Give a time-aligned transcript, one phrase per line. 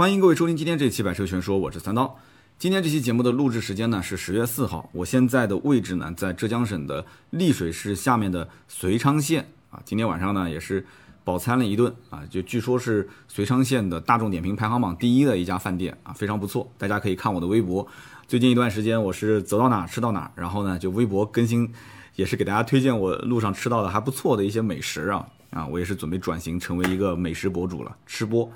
[0.00, 2.16] 欢迎各位收听今天这期《百车全说》，我是三刀。
[2.58, 9.78] 今天这期节目的录制时间呢是十月四号，我现在的位置呢在浙江省的丽水市下面的遂昌县啊。
[9.84, 10.86] 今天晚上呢也是
[11.22, 16.66] 饱餐了一顿啊，就据说是遂昌县的大众点评排行榜第一的一家饭店啊，非常不错。
[16.78, 17.86] 大家可以看我的微博，
[18.26, 21.70] 最近一段时间我是走到哪吃到哪，然后呢就微博更新，
[22.16, 28.50] 也是给大家推荐我路上吃到的还不错的一些美食啊啊，我也是准备转型成为一个美食博主了，吃播。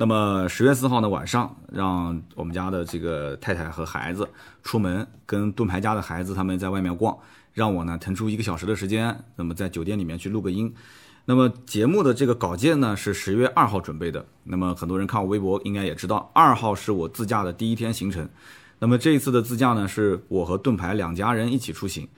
[0.00, 4.26] 那么十月四号的晚上，让我们家的这个太太和孩子
[4.62, 7.14] 出门，跟盾牌家的孩子他们在外面逛，
[7.52, 10.74] 让我呢腾出一个小时的时间，那么在酒店里面去录个音。
[11.26, 14.24] 那么节目的这个稿件呢是十月二号准备的。
[14.44, 18.26] 那么很多人看我微博应该也知道，二号是我自驾的第一天行程。
[18.78, 22.08] 那么这一次的自驾呢，是我和盾牌两家人一起出行。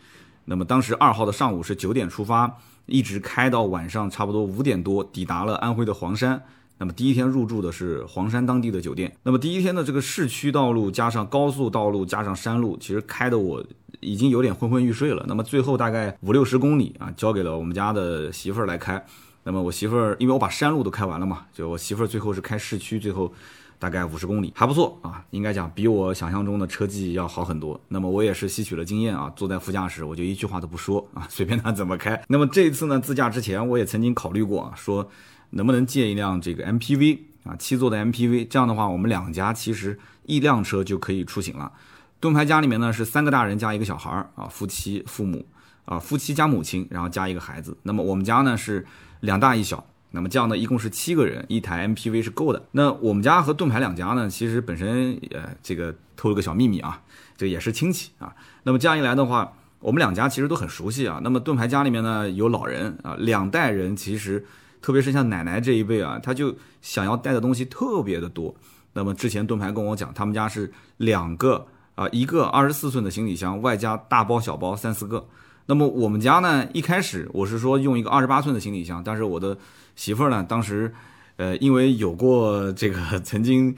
[0.44, 6.40] 那么当时二号的上午是九点出发，一直开到晚上差不多五点多，抵达了安徽的黄山。
[6.82, 9.16] 那么第一天入住的是黄山当地的酒店。
[9.22, 13.64] 那么第一天的这个市区道路加上高速道路加上山路，其实开的我
[14.00, 15.24] 已经有点昏昏欲睡了。
[15.28, 19.00] 那么最后大概五六十公里啊，交给了我们家的媳妇儿来开。
[19.44, 23.32] 那么我媳妇儿，因为我把山路都开完了嘛，就我媳妇儿最后是开市区，最后
[23.78, 27.80] 大概五十公里，还不错啊，应该讲比我想象中的车技要好很多。
[27.86, 32.20] 那么我也是吸取了经验啊，坐在副驾驶我就一句话都不说啊，随便他怎么开。
[32.26, 35.08] 那么这一次呢，自驾之前我也曾经考虑过啊，说。
[35.52, 41.72] 能不能借一辆这个 MPV 啊，七座的 MPV，这样的话，我们两家其实一辆车就可以出行了。
[42.20, 45.44] 盾牌家里面呢是三个大人加一个小孩儿啊，夫妻、父母
[45.84, 47.76] 啊，夫妻加母亲，然后加一个孩子。
[47.82, 48.86] 那么我们家呢是
[49.20, 52.64] 两大一小，那么这样呢一共是七个人，一台 MPV 是够的。
[52.70, 57.02] 那我们家和盾牌两家呢，其实本身呃这个透露个小秘密啊，
[57.36, 58.32] 这也是亲戚啊。
[58.62, 61.20] 那么这样一来的话，我们两家其实都很熟悉啊。
[61.24, 64.46] 那么盾牌家里面呢有老人啊，两代人其实。
[64.82, 68.54] 特别是像奶奶这一辈啊，他就想要带的东西特别的多。
[68.92, 75.26] 那么之前盾牌跟我讲，他们家是两个啊，一个二十四寸的行李箱，外加大包小包三四个。
[75.66, 79.56] 那么我们家呢，一开始我是说用一个二十八寸的行李箱，但是我的
[79.94, 80.92] 媳妇儿呢，当时
[81.36, 83.74] 呃，因为有过这个曾经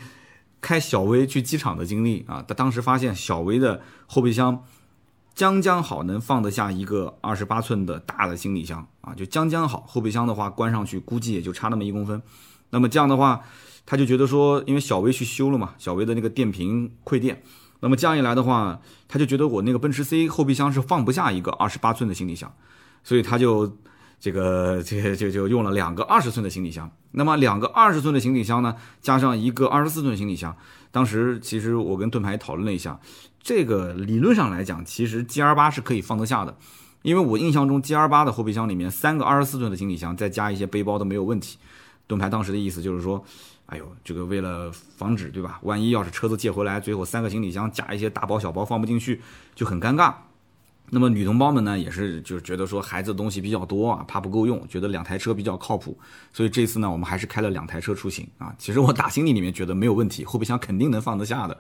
[0.60, 4.65] 开小威去机场的经历啊，她当时发现小威的后备箱。
[5.34, 9.84] 将将好能放得下一个二十八寸的大的行李箱啊，就将将好。
[9.87, 12.22] 后备箱的话关上去估计也就差那么一公分。
[12.71, 13.41] 那么这样的话，
[13.84, 17.43] 他就觉得说，因为小薇去修了嘛，小薇的那个电瓶馈电。
[17.81, 22.53] 那么这样一来的话，他就觉得我那个奔驰 C 后备箱是放不下一个二十八寸的行李箱，
[23.03, 23.77] 所以他就
[24.19, 26.91] 这个这个就就用了两个二十寸的行李箱。
[27.11, 30.56] 那么两个二十寸的行李箱呢，加上一个二十四寸行李箱，
[30.91, 32.99] 当时其实我跟盾牌讨论了一下。
[33.44, 36.56] 这个理论上来讲，其实 G R 八是可以放得下的，
[37.03, 41.59] 因为我印象中 G R 八的后备箱里面三个二十四寸的行李箱，再加一些背包都没有问题。
[42.06, 43.22] 盾牌当时的意思就是说，
[43.66, 45.60] 哎呦，这个为了防止对吧？
[45.62, 49.21] 万一要是车子借回来，最后三个行李箱加一些大包小包放不进去，
[49.54, 50.15] 就很尴尬。
[50.88, 55.99] 那么女同胞们呢，也是就是觉得说孩子东西比较多啊，怕不够用，觉得两台车比较靠谱，
[56.33, 58.54] 所以这次呢，我们还是开了两台车出行啊。
[58.59, 61.59] 其实我打心里里面觉得没有问题，后备箱肯定能放得下的。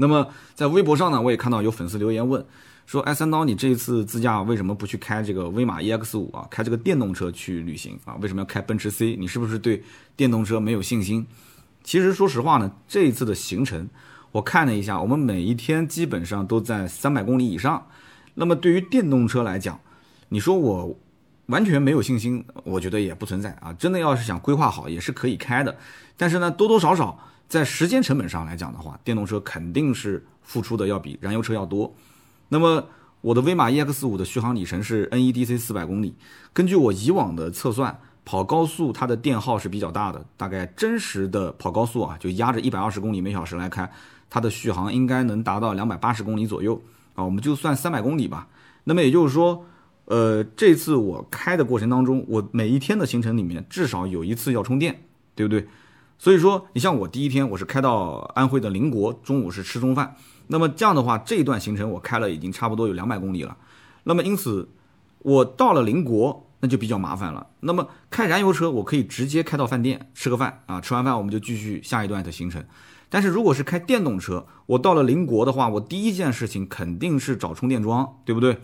[0.00, 2.42] 那么在微博上呢，我也看到有粉丝留言问，
[2.86, 6.48] 说：“哎，三刀，你这一次自驾为什么不去开这个威马 EX 五啊？
[6.50, 8.16] 开这个电动车去旅行啊？
[8.22, 9.14] 为什么要开奔驰 C？
[9.16, 9.84] 你是不是对
[10.16, 11.26] 电动车没有信心？”
[11.84, 13.90] 其实说实话呢，这一次的行程
[14.32, 17.86] 我看了一下，我们每一天基本上都在三百公里以上。
[18.34, 19.78] 那么对于电动车来讲，
[20.30, 20.98] 你说我
[21.46, 23.70] 完全没有信心，我觉得也不存在啊。
[23.74, 25.76] 真的要是想规划好，也是可以开的。
[26.16, 27.18] 但是呢，多多少少。
[27.50, 31.92] 在时间成本上来讲的话，电动车肯定是付出的要比燃油车要多。
[32.48, 32.86] 那么
[33.22, 36.14] 我的威马 EX 五的续航里程是 NEDC 四百公里，
[36.52, 43.90] 根据我以往的测算，跑高速它的电耗是比较大的，大概真实的跑高速啊，就压着一百二十公里每小时来开，
[44.30, 46.80] 它的续航应该能达到两百八十公里左右
[47.16, 48.46] 啊，我们就算三百公里吧。
[48.84, 49.66] 那么也就是说，
[50.04, 55.02] 呃，这次我开的过程当中，我每一天的行程里面至少有一次要充电，
[55.34, 55.66] 对不对？
[56.20, 60.16] 所以说，你像我第一天我是开到安徽的邻国，中午是吃中饭。
[60.48, 63.56] 那么这样的话，这一段行程我开了已经差不多有两百公里了。
[64.04, 64.68] 那么因此，
[65.20, 67.46] 我到了邻国那就比较麻烦了。
[67.60, 72.62] 那么开燃油车我可以直接开到饭店吃个饭啊，吃完饭我们就继续下一段的行程。
[73.08, 78.58] 但是如果是开电动车，我到了邻国的话，我第一件事情肯定是找充电桩，对不对？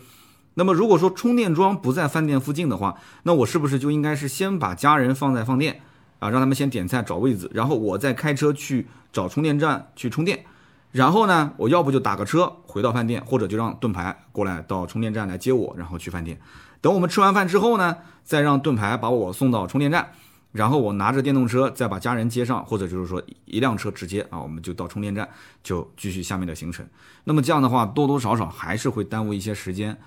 [0.52, 5.80] 那么如果说充电桩不在饭店附近的话，那我是不是就应该是先把家人放在饭店？
[6.18, 10.44] 啊，让他们先点菜找位子，然后我再开车去找充电站去充电，
[10.92, 16.40] 然后呢，我要不就打个车回到饭店，或者就让盾牌过来到充电站来接我，然后去饭店。
[16.80, 20.12] 等我们吃完饭之后呢，再让盾牌把我送到充电站，
[20.52, 25.28] 然后我拿着电动车再把家人接上，或者就是说一辆车直接啊，我们就到充电站
[25.62, 26.86] 就继续下面的行程。
[27.24, 29.98] 那么这样的话，多多少少还是会耽误一些时间。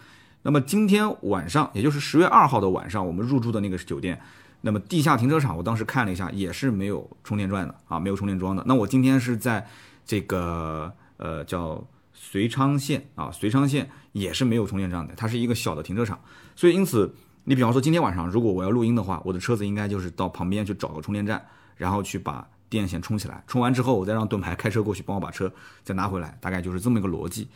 [0.41, 4.19] 那么今天晚上，也就是十月二号的晚上，我们入住的那个酒店，
[4.61, 8.63] 那么地下停车场，我当时看了一下，也是没有充电站的啊，没有充电桩的。
[8.65, 9.67] 那我今天是在
[10.05, 11.83] 这个呃叫
[12.13, 16.19] 遂昌县啊，遂昌县也是没有充电站的，它是一个小的停车场，
[16.55, 17.13] 所以因此。
[17.45, 21.43] 你比方说今天晚上，如果我要录音的话，我的车子应该就是到旁边去找个充电站，
[21.77, 23.43] 然后去把电线充起来。
[23.47, 25.51] 充完之后，我再让盾牌开车过去帮我把车
[25.81, 27.47] 再拿回来，大概就是这么一个逻辑。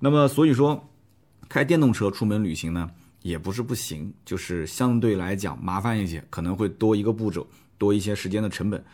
[0.00, 0.86] 那么所以说，
[1.48, 2.90] 开电动车出门旅行呢，
[3.22, 7.46] 也不是不行，就是相对来讲麻烦一些，可能会多一个步骤，
[7.78, 8.84] 多一些时间的成本。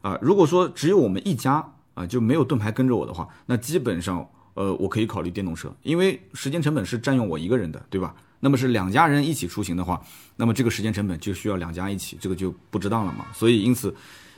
[0.00, 1.64] 啊，如果说只有我们一家
[1.94, 8.14] 啊，就没有盾牌跟着我的话，那基本上呃，我可以考虑电动车，因为时间成本是占用我一个人的，对吧？
[8.40, 10.00] 那么是两家人一起出行的话，
[10.36, 13.24] 那么这个时间成本就需要两家一起，这个就不值当了嘛。
[13.32, 13.94] 所以因此，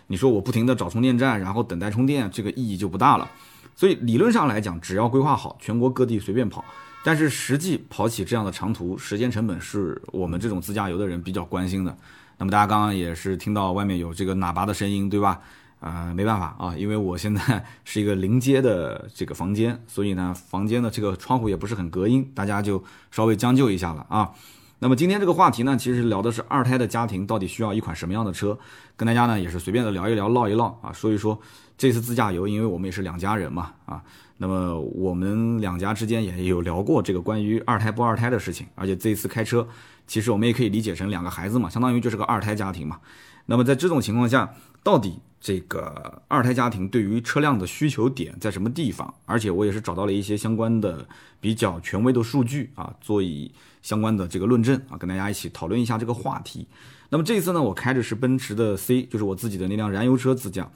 [0.06, 3.28] 你说我不停的找充电站，然后等待充电，这个意义就不大了。
[3.74, 6.64] 所以理论上来讲，只要规划好，全国各地随便跑。
[7.06, 11.96] 但是实际跑起这样的长途，时间成本是我们这种自驾游的人比较关心的。
[12.36, 15.40] 那么大家刚刚也是听到外面有这个喇叭的声音，对吧？
[15.78, 22.82] 啊，没办法啊，因为我现在 是一个临街的这个房间，所以呢，房间的这个窗户也不是很隔音，大家就
[23.12, 24.32] 稍微将就一下了啊。
[24.80, 28.58] 那么今天这个话题呢，其实聊的是二胎的家庭到底需要一款什么样的车，
[28.96, 31.40] 跟大家呢也是随便的聊一聊，唠一唠啊，说一说
[31.78, 34.02] 这次自驾游，因为我们也是两家人嘛啊，
[34.38, 39.66] 那么我们两家之间也有聊过这个关于二胎不二胎的事情，而且这一次开车，
[40.06, 43.00] 其实我们也可以理解成两个孩子嘛，相当于就是个二胎家庭嘛。
[43.46, 49.14] 那么在这种情况下，到底这个二胎家庭对于车辆的需求点在什么地方？
[49.24, 51.06] 而且我也是找到了一些相关的
[51.40, 53.50] 比较权威的数据啊，做以
[53.82, 56.66] 相关的这个论证啊，跟大家一起讨论一下这个话题。
[57.08, 60.68] 那么这一次呢，我开的是奔驰的 C，就是我自己的那辆燃油车自驾。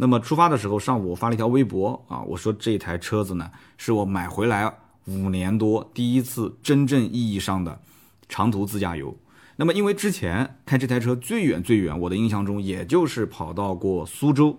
[0.00, 4.72] 那么出发的时候，上午我发了一条微博啊，我说这台车子呢，是我买回来
[5.06, 7.80] 五年多第一次真正意义上的
[8.28, 9.14] 长途自驾游。
[9.56, 14.56] 那么，因为之前开这台车最远最远，我的印象中也就是跑到过苏州，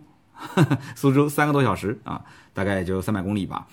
[0.93, 2.21] 苏州三个多小时啊，
[2.53, 3.65] 大概也就三百公里吧。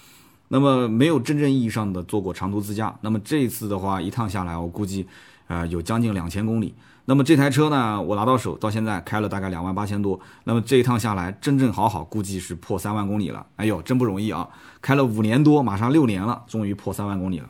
[0.46, 2.96] 那么没有真正意义上的做过长途自驾。
[3.00, 5.04] 那么这次的话，一趟下来，我估计
[5.48, 6.72] 呃有将近两千公里。
[7.08, 10.20] 那么这台车呢，我拿到手到现在开了大概两万八千多。
[10.44, 13.46] 那么这一趟下来，真正好好估计是破三万公里了。
[13.56, 14.48] 哎呦，真不容易啊！
[14.82, 17.48] 开了五年多，马上六年了，终于破三万公里了。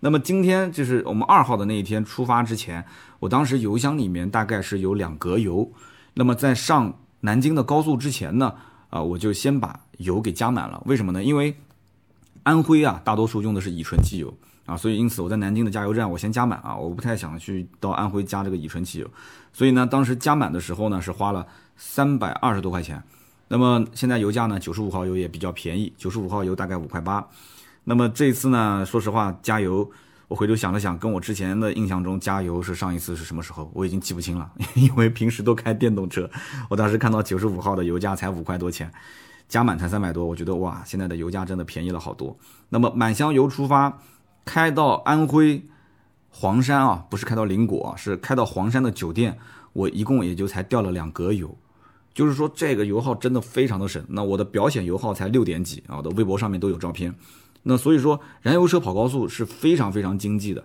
[0.00, 2.84] 那么今天就是我们二号的那一天出发之前。
[3.20, 5.70] 我当时油箱里面大概是有两格油，
[6.14, 8.54] 那么在上南京的高速之前呢，
[8.90, 10.82] 啊，我就先把油给加满了。
[10.84, 11.22] 为什么呢？
[11.22, 11.56] 因为
[12.42, 14.34] 安徽啊，大多数用的是乙醇汽油
[14.66, 19.08] 啊，所以因此我在南京的加油站我先加满啊，我不太想去到安徽加这个乙醇汽油，
[19.52, 21.46] 所以呢，当时加满的时候呢是花了
[21.76, 23.02] 三百二十多块钱。
[23.48, 27.26] 那么现在油价呢，九十五号油也比较便宜，九十五号油大概五块八。
[27.84, 29.90] 那么这次呢，说实话加油。
[30.28, 36.28] 我回头想了想，跟我之前的印象中加油是上一次是什么时候，我已经记不清了， 因为平时都开电动车。
[36.68, 38.90] 我当时看到九十五号的油价才五块多钱，
[39.48, 42.36] 加满才三百多，我觉得哇，现在的油价真的便宜了好多。
[42.70, 43.96] 那么满箱油出发，
[44.46, 45.62] 开到安徽
[46.30, 49.36] 黄山啊，不是开到灵果，是开到黄山的酒店，
[49.74, 51.54] 我一共也就才掉了两格油，
[52.14, 54.02] 就是说这个油耗真的非常的省。
[54.08, 57.14] 那我的表显油耗才六点几啊，我的微博上面都有照片。
[57.64, 60.64] 那所以说，燃油车跑高速是非常非常经济的。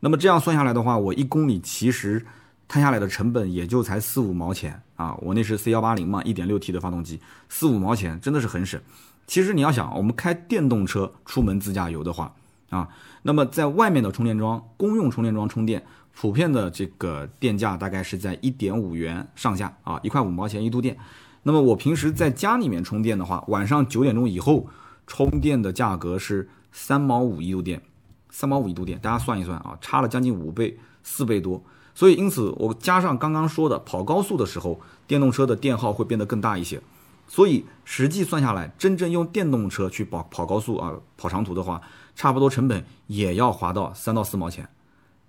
[0.00, 2.24] 那么这样算下来的话，我一公里其实
[2.66, 5.14] 摊下来的成本也就才四五毛钱啊。
[5.20, 7.20] 我那是 C 幺八零嘛，一点六 T 的发动机，
[7.50, 8.80] 四五毛钱真的是很省。
[9.26, 12.34] 其实你要想，我们开电动车出门自驾游的话
[12.70, 12.88] 啊，
[13.22, 15.84] 那么在外面的充电桩、公用充电桩充电，
[16.14, 20.96] 普遍的这个电价大概是在一点五元上下啊，一块五毛钱一度电。
[21.42, 24.68] 那么我平时在家里面充电的话，晚上九点钟以后。
[25.10, 27.80] 充电的价格是三毛五一度电，
[28.28, 31.64] 三毛五一度电，大家算一算啊，差了将近五倍，四倍多。
[31.94, 36.78] 所以因此我加上刚刚说的跑高速的时候，电动车的电耗会变得更大一些。
[37.26, 41.80] 所以实际算下来，真正用电动车去跑跑高速啊，跑长途的话，
[42.18, 44.68] 差不多成本也要划到三到四毛钱，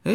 [0.03, 0.13] 哎，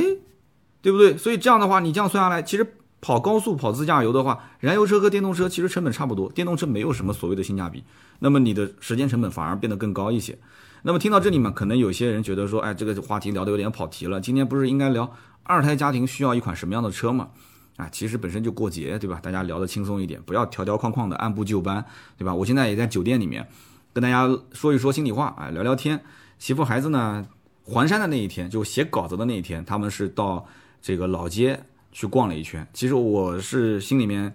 [0.83, 1.16] 对不对？
[1.16, 2.75] 所以这样的话，你这样算下来，其实。
[3.07, 7.85] 跑高速、跑自驾游的话，燃油车和电动车其实成本差不多，电动车没有什么所谓的性价比，
[8.21, 10.38] 那么你的时间成本反而变得更高一些。
[10.85, 14.23] 那么听到这里嘛，可能有些人觉得说，哎，这个话题聊得有点跑题了。
[14.23, 17.28] 今天不是应该聊二胎家庭需要一款什么样的车吗？
[17.76, 19.21] 啊，其实本身就过节，对吧？
[19.23, 21.85] 大家聊得轻松一点，不要条条框框的按部就班，
[22.16, 22.35] 对吧？
[22.35, 23.47] 我现在也在酒店里面
[23.93, 26.02] 跟大家说一说心里话，啊，聊聊天。
[26.38, 27.26] 媳妇孩子呢，
[27.64, 30.47] 环山的那一天，就写稿子的那一天，他们是到
[30.81, 31.61] 这个老街。
[31.97, 34.35] 去逛了一圈，其实我是心里面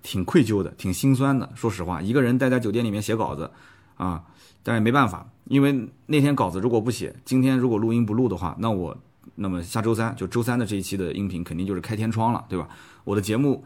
[0.00, 1.50] 挺愧疚的，挺心酸的。
[1.56, 3.50] 说实话，一个人待在酒店里面写稿子，
[3.96, 4.22] 啊，
[4.62, 8.96] 但是没办法，因为那天稿子如果不写，今天如果录音不录的话，那我
[9.34, 12.68] 那么下周三就周三的这一期的音频肯定就是开天窗了，对吧？
[13.02, 13.64] 我的节目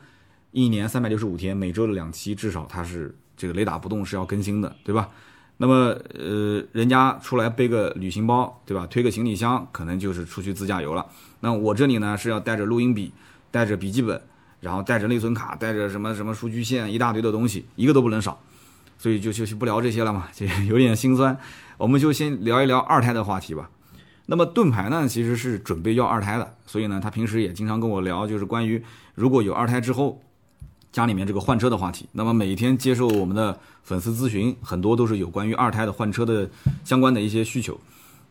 [0.53, 5.11] 一年三百六十五天，每周的两期至少它是这个雷打不动是要更新的，对吧？
[5.59, 8.87] 那么呃，人家出来背个旅行包，对吧？
[8.87, 11.07] 推个行李箱，可能就是出去自驾游了。
[11.41, 13.13] 那我这里呢是要带着录音笔，
[13.51, 14.21] 带着笔记本。
[14.61, 18.43] 然后带着内存卡，带着什么什么数据线，一大堆的东西，一个都不能少，
[18.99, 21.39] 所以就就就不聊这些了嘛，就有点心酸。
[21.77, 23.71] 我们就先聊一聊二胎的话题吧。
[24.27, 28.83] 那么盾牌呢，其实是准备要二胎的，所以呢，他平时也经常跟我聊，就是关于
[29.15, 30.21] 如果有二胎之后，
[30.99, 32.09] 家里面这个换车的话题。
[32.11, 36.51] 那么每天接受我们的粉丝咨询，很多都是有关于二胎的换车的
[36.83, 37.79] 相关的一些需求。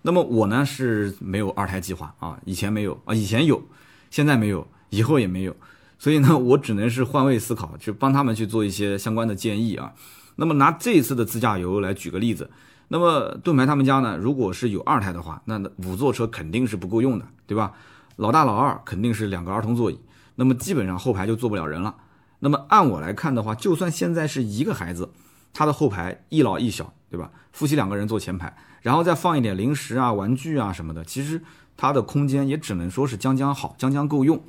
[0.01, 3.63] 那么我呢是没有二胎计划啊，以前没有 啊，以前有，
[4.11, 5.55] 现在没有，以后也没有。
[5.97, 9.93] 所以呢，我只能是换位思考，去帮他们去做一些相关的建议啊。
[10.35, 12.49] 那么拿这一次的自驾游来举个例子，
[12.89, 17.71] 那么盾牌他们家呢，如果是有二胎的话，那五座车肯定是不够用的，对吧？
[18.17, 19.97] 老大老二肯定是两个儿童座椅，
[20.35, 21.95] 那么基本上后排就坐不了人了。
[22.39, 25.09] 那么按我来看的话，就算现在是一个孩子，
[25.53, 27.31] 他的后排一老一小，对吧？
[27.51, 31.41] 夫妻两个人坐前排，然后再放一点零食啊、玩具啊什么的，其实
[31.75, 34.39] 它的空间也只能说是将将好，将将够用。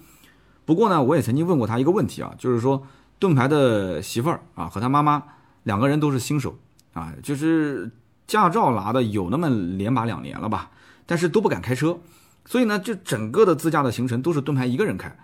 [0.66, 2.87] 不过呢，我也曾经问过他一个问题啊，就是说
[3.18, 5.23] 盾牌的媳妇儿啊和他妈妈
[5.62, 6.59] 两个人都是新手
[6.92, 7.90] 啊，就是
[8.26, 10.71] 驾照拿的有那么连把两年了吧，
[11.07, 11.99] 但是都不敢开车，
[12.45, 15.18] 所以呢，就整个的自驾的行程都是盾牌一个人开。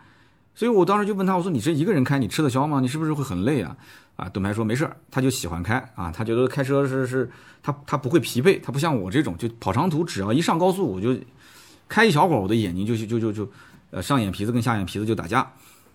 [0.55, 2.81] 所以我当时就问他，我说你这一个人开，你吃得消吗？
[2.81, 3.77] 你是不是会很累啊？
[4.17, 7.31] 啊，盾牌说没事儿，他就喜欢开啊，他觉得开车是是，
[7.63, 11.17] 他他不会疲惫，他不像我这种，就跑长途只要一上高速，我就
[11.89, 13.51] 开一小会儿，我的眼睛就就就就。
[13.91, 15.49] 呃，上眼皮子跟下眼皮子就打架。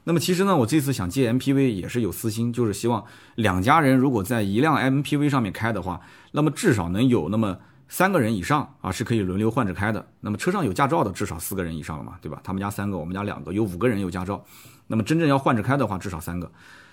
[0.06, 3.04] 那么其实呢，我这次想借 MPV 也是有私心，就是希望
[3.36, 6.00] 两家人如果在一辆 MPV 上面开的话，
[6.32, 7.58] 那么至少能有那么
[7.89, 10.08] 三个人以上啊，是可以轮流换着开的。
[10.22, 12.39] 那么车上有驾照的至少四个人以上了嘛，对吧？
[12.43, 14.46] 他们家三个，我们家两个，有五个人有驾照。
[14.88, 16.50] 那么真正要换着开的话，至少三个。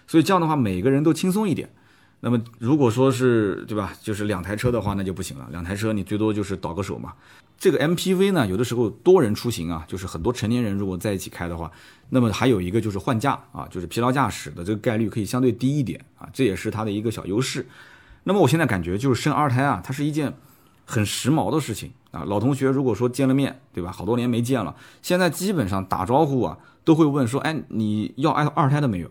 [0.06, 1.70] 所以这样的话，每个人都轻松一点。
[2.20, 5.46] 那么如果说是对吧，就是两台车的话，那就不行了。
[5.50, 7.12] 两台车你最多就是倒个手嘛。
[7.58, 11.70] 这个 MPV 呢，有的时候多人出行啊，就是很多成年人如果在一起开的话，
[12.08, 17.66] 那么还有一个就是换驾啊，就是疲劳驾驶的这个概率可以相对低一点啊，这也是它的一个小优势。
[18.24, 20.34] 那么我现在感觉就是生二胎啊，它是一件
[20.86, 22.24] 很时髦的事情啊。
[22.26, 23.92] 老同学如果说见了面，对吧？
[23.92, 29.10] 好多年没见了，现在基本上打招呼啊，都会问说，哎，你要二二胎的没有？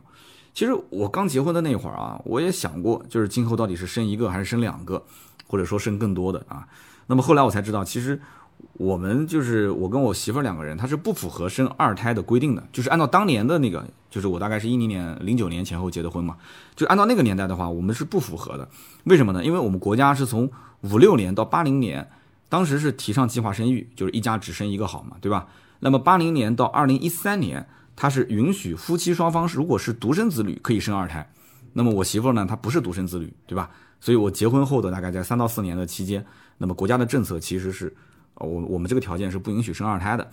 [0.54, 5.04] 其实我刚结婚的那会儿啊，我也想过，就是今后到底是生一个还是生两个，
[5.46, 6.66] 或者说生更多的啊。
[7.08, 8.18] 那么后来我才知道，其实
[8.78, 12.64] 我们就是我跟我媳妇两个人，她是不符合生二胎的规定的。
[12.72, 16.38] 就是按照当年的那个，就是我大概是一零年、零九年前后结的婚嘛，
[16.74, 18.66] 就按照那个年代的话，我们是不符合的。
[19.04, 19.44] 为什么呢？
[19.44, 20.50] 因为我们国家是从
[20.92, 22.10] 五六年到八零年，
[22.50, 25.48] 当时是提倡计划生育，就是一家只生一个好嘛，对吧？
[25.80, 31.30] 那么八零年到二零一三年，它是允许夫妻双方如果是独生子女可以生二胎。
[31.74, 33.70] 那么我媳妇呢，她不是独生子女，对吧？
[34.00, 36.26] 所以我结婚后的大概在三到四年的期间。
[36.58, 37.94] 那么国家的政策其实是，
[38.36, 40.30] 我我们这个条件是不允许生二胎的。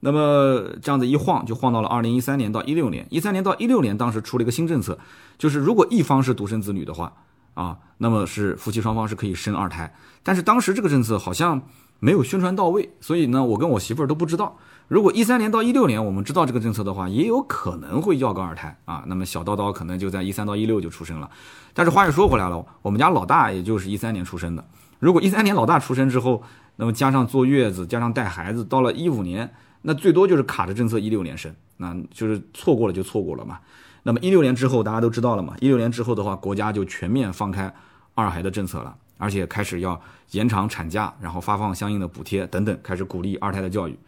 [0.00, 4.98] 那么这样子一晃就晃到了二零一三年到一六年，一三年到一六年当时出了一个新政策，
[5.38, 7.12] 就是如果一方是独生子女的话，
[7.54, 9.94] 啊，那么是夫妻双方是可以生二胎。
[10.22, 11.62] 但是当时这个政策好像
[11.98, 14.56] 没有宣传到位，所以呢，我跟我媳妇儿都不知道。
[14.88, 19.04] 如果一三年到一六年我们知道这个政策的话，也有可能会要个二胎啊。
[19.06, 21.30] 那么小叨叨可能就在一三到一六就出生了。
[21.72, 24.64] 但是话又说回来了，我们家老大也就是一三年出生的。
[24.98, 26.42] 如果一三年老大出生之后，
[26.76, 29.50] 那么加上坐月子，加上带孩子，到了一五年，
[29.82, 33.58] 那最多就是卡着政策一六年生，那就是错过了就错过了嘛。
[34.02, 35.54] 那么一六年之后，大家都知道了嘛。
[35.60, 37.72] 一六年之后的话，国家就全面放开
[38.14, 40.00] 二孩的政策了，而且开始要
[40.32, 43.98] 延长产假，然后发放相应的补贴等等，开始鼓励二胎的教育。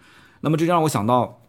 [0.41, 1.41] 那么这就让我想到，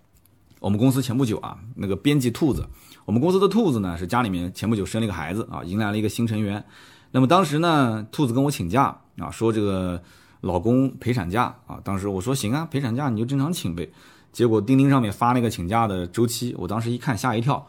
[0.59, 2.67] 我们公司前不久啊，那个编辑兔子，
[3.05, 6.63] 我们公司的兔子呢是家里面前不久生了一个孩子啊，迎来了一个新成员。
[7.11, 8.97] 那么当时呢，兔子跟我请假。
[9.17, 10.03] 啊，说这个
[10.41, 13.89] 老公陪产假啊，当时我说行啊，陪产假你就正常请呗。
[14.33, 17.65] 结果钉钉上面发那个请假的周期，我当时一看吓一跳，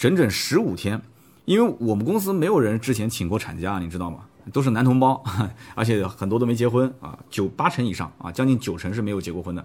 [0.00, 1.02] 整整十五天。
[1.44, 4.20] 因为我们公司没有人之前请过产假，你知道吗？
[4.50, 5.22] 都是男同胞，
[5.76, 9.62] 而且很多都没结婚啊，九八成以上啊，将近九成是没有结过婚的。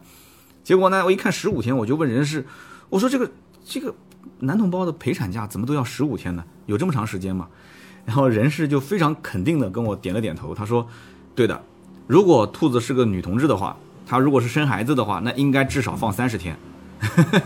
[0.61, 2.45] 结果呢，我一看十五天，我就问人事，
[2.89, 3.31] 我说这个
[3.63, 3.95] 这个
[4.39, 6.43] 男同胞的陪产假怎么都要十五天呢？
[6.65, 7.47] 有这么长时间吗？
[8.03, 10.85] 然后人事就非常肯定的跟我点了点头，他说。
[11.33, 11.61] 对的，
[12.07, 13.75] 如果兔子是个女同志的话，
[14.07, 16.57] 她如果是生孩子的话，那应该至少放三十天。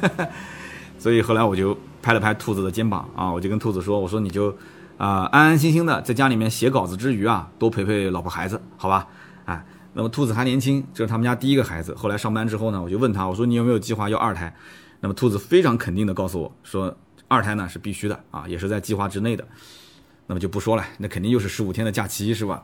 [1.00, 4.50] 所以后来我就拍了拍兔子的肩膀啊，我就跟兔子说，我说你就
[4.98, 9.08] 啊安安心心的在家里面写稿子之余啊，多陪陪老婆孩子，好吧？
[9.46, 11.94] 哎，那么兔子还年轻，这是他们家第一个孩子。
[11.96, 14.54] 后来上班之后呢，我就问他，我说你有没有计划要二胎？
[15.02, 16.96] 那么兔子非常肯定的告诉我说，
[17.28, 19.48] 二胎呢是必须的啊，也是在计划之内的。
[20.28, 22.64] 那么就不说了，那肯定又是十五天的假期是吧？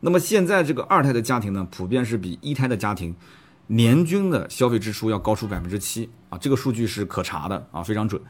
[0.00, 3.14] 那么现在这个二胎的家庭呢，普遍是比一胎的家庭
[3.66, 8.20] 年均的消费支出要高出百分之七啊，这个数据是可查的啊，非常准。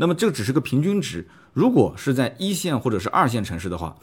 [0.00, 3.94] 那么这只是个平均值，如果是在一线或者是二线城市的话，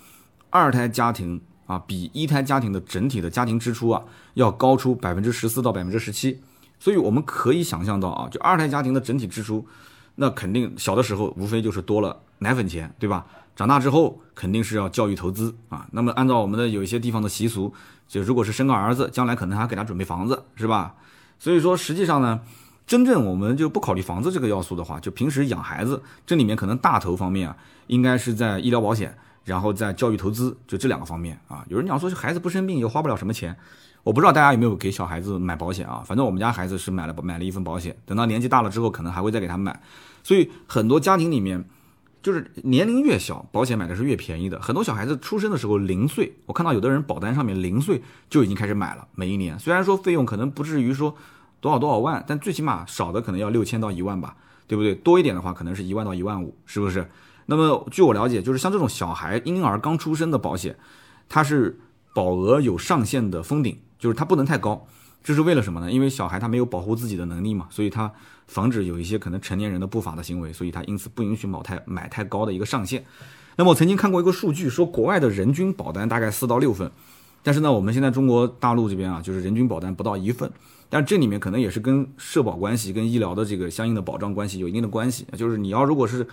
[0.51, 4.03] 二胎家庭啊比一胎家庭的整体的家庭支出啊
[4.35, 6.39] 要高出百分之十四到百分之十七，
[6.77, 9.65] 所以我们可以想象到啊，就二胎家庭的整体支出，
[10.13, 13.25] 那肯定小的时候无非就是多了奶粉钱，对吧？
[13.55, 17.73] 长大之后肯定是要教育投资啊，那么按照我们的有一些地方的习俗，
[18.07, 20.93] 就如果是生个儿子，将来可能还给他准备房子，是吧？
[21.39, 22.41] 所以说实际上呢，
[22.87, 27.55] 真正我们就不考虑房子这个要素的话，就平时养孩子，这里面可能大头方面啊，
[27.87, 31.65] 应该是在医疗保险，然后在教育投资，就这两个方面啊。
[31.67, 33.55] 有人讲说孩子不生病又花不了什么钱，
[34.03, 36.01] 我不知道大家有没有给小孩子买保险啊？
[36.03, 39.79] 反正我们家孩子是买了买了一份保险，等到年纪大了之后，可能还会再给他买。
[40.23, 41.63] 所以很多家庭里面。
[42.19, 44.59] 就是年龄越小，保险买的是越便宜的。
[44.59, 51.15] 很多小孩子出生的时候零岁，我看到有的人保单上面零岁就已经开始买了，每一年虽然说费用可能不至于说
[51.59, 54.35] 多少多少万，但最起码少的可能要六千到一万吧，
[54.67, 54.93] 对不对？
[54.95, 57.09] 多一点的话可能是一万到一万五，是不是？
[57.45, 60.77] 那么据我了解，就是像这种小孩婴儿刚出生的保险，
[61.29, 61.79] 它是
[62.13, 64.85] 保额有上限的封顶，就是它不能太高。
[65.23, 65.91] 这是为了什么呢？
[65.91, 68.09] 因为小孩他没有保护自己的能力嘛，所以他
[68.47, 73.03] 防止有一些可能成年人的不法的行为，所以他因此不允许买太买太高的一个上限。
[73.57, 76.89] 那么我曾经看过一个数据，说国外的人均保单大概四到六份，
[77.43, 80.49] 但是呢，我们现在中国大陆这边啊，就是人均保单不到一份。
[80.89, 85.25] 但这里面可能也是跟社保关系、跟医疗的这个相应的保障关系有一定的关系。
[85.37, 86.25] 就是你要如果是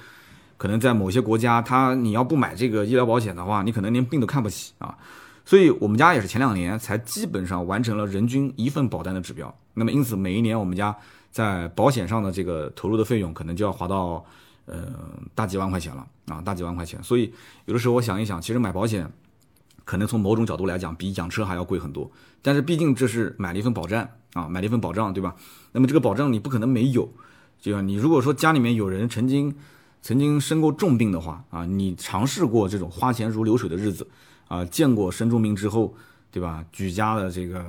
[0.57, 4.97] 可能在某些国家，他你要不买这个医疗保险的话，你可能连病都看不起啊。
[5.45, 9.55] 所以我们家也是前两年才基本上完成了人均一份保单的指标。
[9.75, 10.97] 那么因此每一年我们家
[11.31, 14.25] 在保险上的这个投入的费用可能就要花到
[14.67, 14.85] 呃
[15.35, 17.03] 大几万块钱了啊，大几万块钱。
[17.03, 17.31] 所以
[17.67, 19.11] 有的时候我想一想，其实买保险
[19.85, 22.11] 可能从某种角度来讲比养车还要贵很多。
[22.43, 25.35] 但是毕竟这是买了一份保障啊，买了一份保障，对吧？
[25.73, 27.09] 那么这个保障你不可能没有，
[27.61, 29.55] 就像你如果说家里面有人曾经
[30.03, 34.07] 曾经生过重病的话啊，你尝试过这种花钱如流水的日子。
[34.47, 35.97] 啊，见过生重病之后，
[36.31, 36.63] 对吧？
[36.71, 37.65] 举家的这个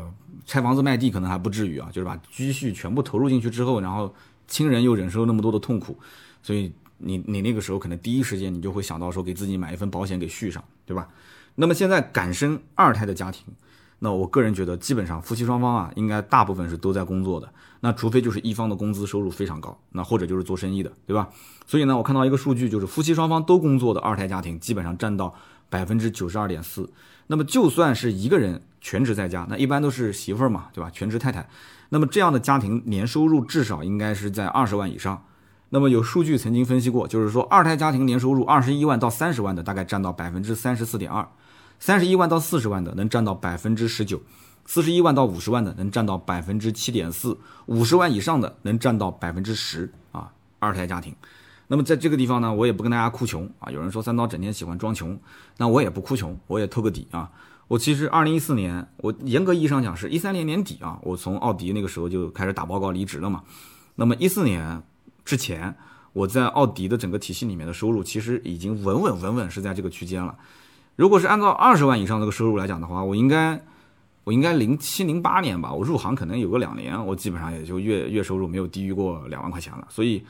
[0.45, 4.13] 拆房子卖地可能还不至于啊，就是把积蓄全部投入进去之后，然后
[4.45, 5.97] 亲人又忍受那么多的痛苦，
[6.43, 11.07] 所以你你那个时候可能第一时间你就会想到说给自己买一份保险给续上，对吧？
[11.55, 13.45] 那么现在敢生二胎的家庭，
[13.99, 21.29] 那我个人觉得基本上夫妻双方啊，应该大部分是都在工作的，那除非就是一方的工资收入非常高，那或者就是做生意的，对吧？
[21.65, 25.33] 所以呢，我看到一个数据，就是夫妻双方都工作的二胎家庭，基本上占到。
[25.67, 26.87] 百分之九十二点四，
[27.25, 30.91] 那么就算是一个人全职在家，那一般都是媳妇儿嘛，对吧？
[30.91, 31.49] 全职太太，
[31.89, 35.25] 那么这样的家庭年收入至少应该是在二十万以上。
[35.69, 41.27] 那么有数据曾经分析过，就是说二胎家庭年收入二十一万到三十万的大概占到百分之三十四点二，
[41.79, 44.21] 三十一万到四十万的能占到百分之十九，
[44.65, 51.13] 四十一万到五十万的能占到百分之七点四，五十万以上的能占到百分之十啊，二胎家庭。
[51.67, 53.71] 那么在这个地方呢，我也不跟大家哭穷啊。
[53.71, 55.19] 有人说三刀整天喜欢装穷，
[55.57, 57.31] 那我也不哭穷，我也透个底啊。
[57.67, 63.43] 我其实二零一四年，我严格意义上讲是一三年年底啊，我从奥迪那个时候就开始打报告离职了嘛。
[63.95, 64.83] 那么一四年
[65.23, 65.75] 之前，
[66.13, 70.37] 我在奥迪的整个体系里面的收入其实已经稳稳稳稳是在这个区间了。
[70.95, 73.61] 如果是按照二十万以上这个收入来讲的话，我应该
[74.23, 80.25] 我应该零七零八年吧，我入行可能有个两年，我基本上也就月月收入没有低于过两万块钱了，所以。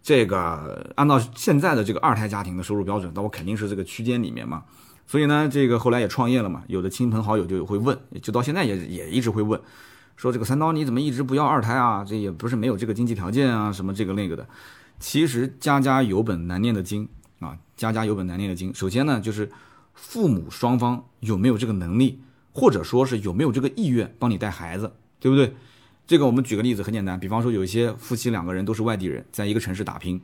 [0.00, 4.62] 这个按照现在的这个二胎家庭的收入标准，那我肯定是这个区间里面嘛。
[5.06, 6.62] 所以呢，这个后来也创业了嘛。
[6.68, 9.60] 有的亲朋好友就会问，就到现在也也一直会问，
[10.16, 12.04] 说这个三刀你怎么一直不要二胎啊？
[12.04, 14.48] 这也不是没有这个经济条件啊，什么这个那个的。
[14.98, 17.06] 其实家家有本难念的经
[17.40, 18.72] 啊，家家有本难念的经。
[18.72, 19.50] 首先呢，就是
[20.00, 25.54] 父母双方有没有这个能力，或者说是有没有这个意愿帮你带孩子，对不对？
[26.06, 30.18] 这个我们举个例子，很简单，比方说有一些夫妻两个人都是外地人，在一个城市打拼，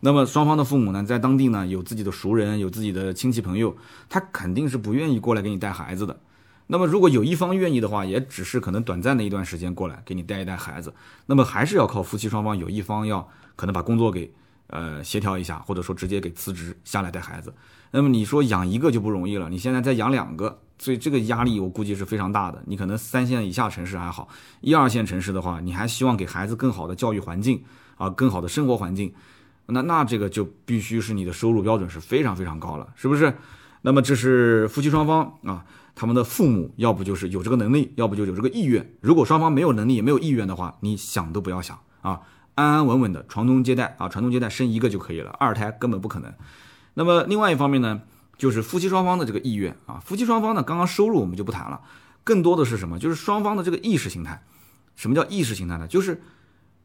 [0.00, 3.76] 那么双方的父母呢，在当地呢有自己的熟人，有自己的亲戚朋友，
[4.08, 6.18] 他肯定是不愿意过来给你带孩子的。
[6.66, 10.92] 那么如果有一方愿意的话，也只是可能短暂的一段时间过来给你带一带孩子，
[11.26, 14.30] 那么还是要靠夫妻双方有一方要可能把工作给
[14.66, 17.54] 呃协调一下，或者说直接给辞职下来带孩子。
[17.90, 20.60] 那么你说养一个就不容易了，你现在再养两个。
[20.80, 22.62] 所以这个压力我估计是非常大的。
[22.66, 24.28] 你可能三线以下城市还好，
[24.60, 27.64] 一二线城市的话，你还希望给孩子更好的教育环境
[27.96, 29.12] 啊，更好的生活环境。
[29.66, 33.34] 那那这个就必须是你的收入标准是非常非常高了，是不是？
[33.82, 35.64] 那么这是夫妻双方啊，
[35.96, 38.88] 他们的父母要不就是有这个能力，要不就有这个意愿。
[39.00, 42.20] 如果双方没有能力也没有意愿的话，你想都不要想啊，
[42.54, 46.32] 安安稳稳的传宗接代啊，传宗接代生一个就可以了，二胎根本不可能。
[46.98, 48.00] 那么另外一方面呢，
[48.36, 51.80] 就是夫妻双方的这个意愿啊，夫妻双方呢，刚刚收入我们就不谈了，
[52.24, 52.98] 更多的是什么？
[52.98, 54.42] 就是双方的这个意识形态。
[54.96, 55.86] 什么叫意识形态呢？
[55.86, 56.20] 就是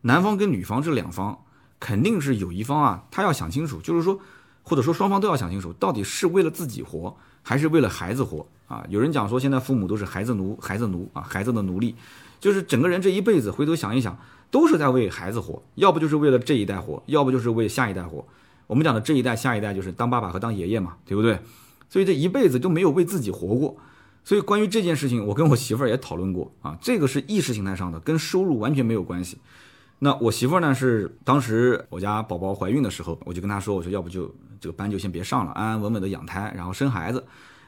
[0.02, 1.44] 男方跟女方这两方
[1.80, 4.20] 肯定是有一方啊，他要想清楚，就是说。
[4.66, 8.82] 或者说双方都要想清楚，到底是为了自己活，还是为了孩子活啊？
[8.88, 11.96] 有人讲说，现在父母都是孩子奴，孩子奴啊，孩子的奴隶，
[12.40, 14.18] 就是整个人这一辈子，回头想一想，
[14.50, 18.26] 都是在为孩子活，要不就是为了这一代活，要不就是为下一代活。
[18.74, 21.38] 我们讲的这一代、下一代，就是当爸爸和当爷爷嘛，对不对？
[21.88, 23.78] 所以这一辈子都没有为自己活过。
[24.24, 29.38] 所以关于这件事情，我跟我媳妇儿也讨论过啊，这个是意识形态上的，跟收入完全没有关系。
[30.00, 30.74] 那我媳妇儿呢？
[30.74, 37.24] 是当时我家宝宝怀孕的时候，我就跟她说：“我说要不就这个班就先别上了，安安稳稳的养胎，然后生孩子。”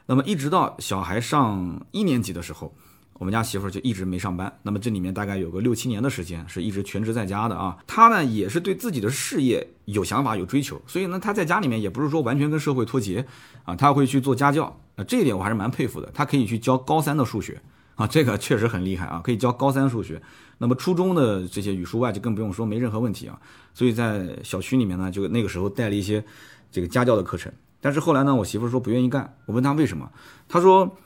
[0.07, 2.73] 那么一直到小孩上一年级的时候，
[3.17, 4.51] 我们家媳妇儿就一直没上班。
[4.61, 7.77] 那么这里面大概有个六七年的时间是一直全职在家的啊。
[7.87, 13.25] 她呢也是对自己的事业有想法、有追求，所以呢她在家里面也不是说完全跟社会脱节
[13.63, 15.03] 啊，她会去做家教啊。
[15.05, 16.11] 这一点我还是蛮佩服的。
[16.13, 17.61] 她可以去教高三的数学
[17.95, 20.21] 啊，这个确实很厉害啊，可以教高三数学。
[20.57, 23.39] 那么初中的这些语数外就更不用说，没任何问题啊。
[23.73, 26.23] 所以在小区里面呢，就那个时候带了一些
[26.71, 27.51] 这个家教的课程。
[27.81, 29.37] 但是后来呢，我媳妇说不愿意干。
[29.45, 30.09] 我问她为什么，
[30.47, 30.97] 她说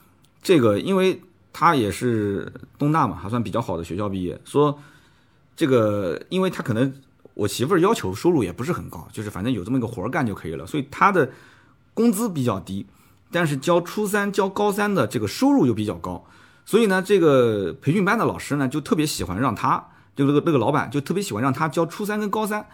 [0.42, 1.20] 这个因为
[1.52, 4.40] 她也是东大嘛，还算比较好的学校毕业。
[4.44, 4.78] 说
[5.56, 6.92] 这个，因为她可能
[7.34, 10.66] 我媳妇儿要求收入也不是很高，就是反正有这么一个活儿干就可以了。
[10.66, 11.30] 所以她的
[11.94, 12.86] 工资比较低，
[13.30, 16.24] 但是教初三、教高三的这个收入又比较高。
[16.64, 22.64] 所以呢，这个培训班的老师呢，就特别喜欢让他，就那个那个老板就特别喜欢让他教初三跟高三。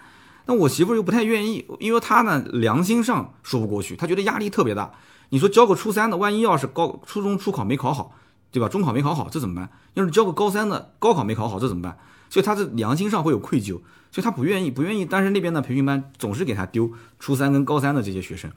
[0.44, 4.92] 那我媳妇儿又不太愿意，因为她呢良心上说不过去，她觉得压力特别大。
[5.30, 8.12] 你说教个初三的，万一要是高初中初考没考好，
[8.56, 8.70] 对吧？
[8.70, 9.68] 中考没考好，这怎么办？
[9.92, 11.98] 要是教个高三的，高考没考好，这怎么办？
[12.30, 13.72] 所以他这良心上会有愧疚，
[14.10, 15.04] 所以他不愿意，不愿意。
[15.04, 18.50] 但是那边的培训班总是给他丢初三跟高三的这些学生。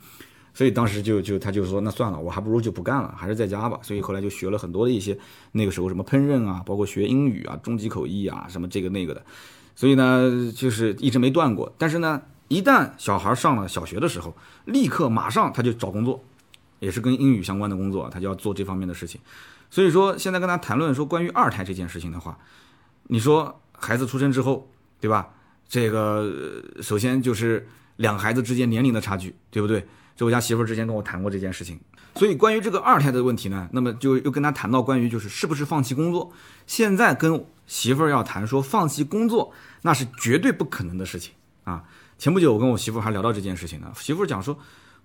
[0.53, 3.77] 所以当时就就他就说那算了，我还不如就不干了，还是在家吧。
[3.81, 5.17] 所以后来就学了很多的一些
[5.51, 9.21] 那个时候什么烹饪啊，包括学英语啊、中级口译啊，什么这个那个的。
[9.75, 11.73] 所以呢，就是一直没断过。
[11.77, 14.33] 但是呢，一旦小孩上了小学的时候，
[14.63, 16.23] 立刻马上他就找工作，
[16.79, 19.21] 也是跟英语相关的工作，他就要做这方面的事情。
[19.69, 22.37] 所以说现在跟他谈论说关于二胎这件事情的话，
[23.03, 25.29] 你说孩子出生之后，对吧？
[25.67, 29.85] 这个首先就是两孩子之间年龄的差距，对不对？
[30.15, 31.79] 就我家媳妇儿之前跟我谈过这件事情，
[32.15, 36.33] 所以关于这个二胎的问题呢，那么就又跟他谈到关于就是是不是放弃工作。
[36.67, 41.83] 现在跟媳妇儿要谈说放弃工作，那是绝对不可能的事情啊。
[42.17, 44.59] 前不久我跟我媳妇儿还聊到这件事情呢，媳妇儿讲说，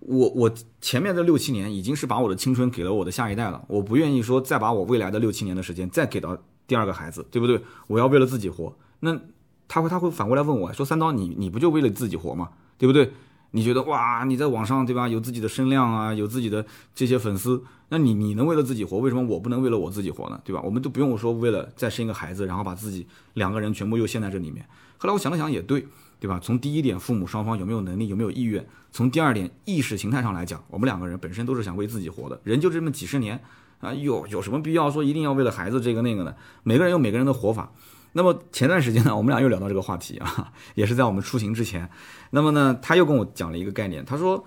[0.05, 6.37] 我我前面的六七年已经是把我的青春给了我的下一代了，我不愿意说再把我未来的六七年的时间再给到
[6.67, 7.61] 第二个孩子，对不对？
[7.87, 8.75] 我要为了自己活。
[9.01, 9.19] 那
[9.67, 12.51] 他会他会反过来问我说，三刀你你不就为了自己活吗？
[12.79, 13.13] 对不对？
[13.53, 20.41] 你觉得哇，你在网上对吧，有自己的声量啊，有自己的这些粉丝，那你你能为了自己活，为什么我不能为了我自己活呢？
[20.45, 20.61] 对吧？
[20.65, 24.67] 我们都不用说为了再生一个孩子，然后把自己两个人全部又陷在这里面。
[24.99, 25.87] 后来我想了想也对，
[26.21, 26.41] 对吧？
[26.43, 33.41] 从第一点，父母双方有没有能力，有没有意愿；从第二点，意识形态上来讲，我们两个人本身都是想为自己活的，人就这么几十年
[33.81, 36.35] 啊，有有什么必要说一定要为了孩子这个那个呢？
[36.63, 37.71] 每个人有每个人的活法。
[38.17, 41.91] 那么前段时间呢，我们俩又聊到这个话题啊，也是在我们出行之前。
[42.31, 44.45] 那么呢，他又跟我讲了一个概念，他说，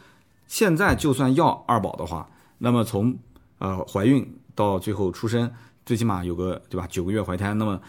[0.48, 3.18] 现在就算要二宝的话，那么从
[3.58, 5.52] 呃怀孕到最后出生，
[5.86, 7.82] 最起码有个对吧九个月怀胎，那么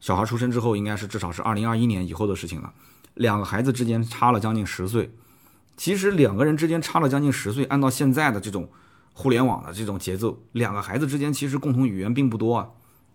[0.00, 2.70] 小孩出生之后，应该是至少是二零二一年以后的事情了。
[3.20, 5.10] 两个孩子之间差了将近十岁，
[5.76, 8.70] 其实两个人之间差了将近十岁，按照现在的这种
[9.12, 12.70] 互联网的这种节奏，两个孩子之间其实共同语言并不多啊，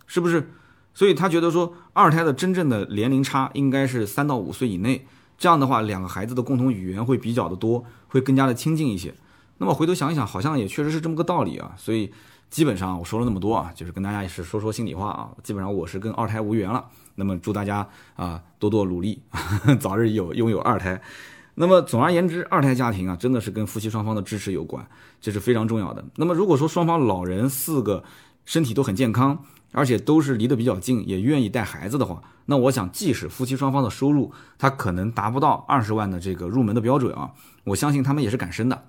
[0.06, 0.52] 是不是？
[0.94, 5.08] 所以他觉得说，二胎的真正的年龄差应该是三到五岁以内，
[5.40, 9.16] 这样的话，两个孩子的共同语言会比较的多，会更加的亲近一些。
[9.58, 11.74] 那么回头想一想，好像也确实是这么个道理啊。
[11.78, 12.14] 所以
[12.56, 15.30] 基本上我说了那么多啊，就是跟大家也是说说心里话啊。
[15.44, 16.86] 基本上我是跟二胎无缘了。
[17.14, 19.22] 那么祝大家啊多多努力，
[19.78, 21.02] 早日有拥有二胎。
[21.54, 24.88] 那么总而言之，二胎家庭啊真的是跟夫妻双方的支持有关，
[25.20, 26.02] 这是非常重要的。
[26.16, 28.02] 那么如果说双方老人四个
[28.46, 29.38] 身体都很健康，
[29.74, 37.34] 而且都是离得比较近，也愿意带孩子的话，那我想，即使夫妻双方的收入他可能达不到二十万的这个入门的标准啊，
[37.66, 38.82] 我相信他们也是敢生的，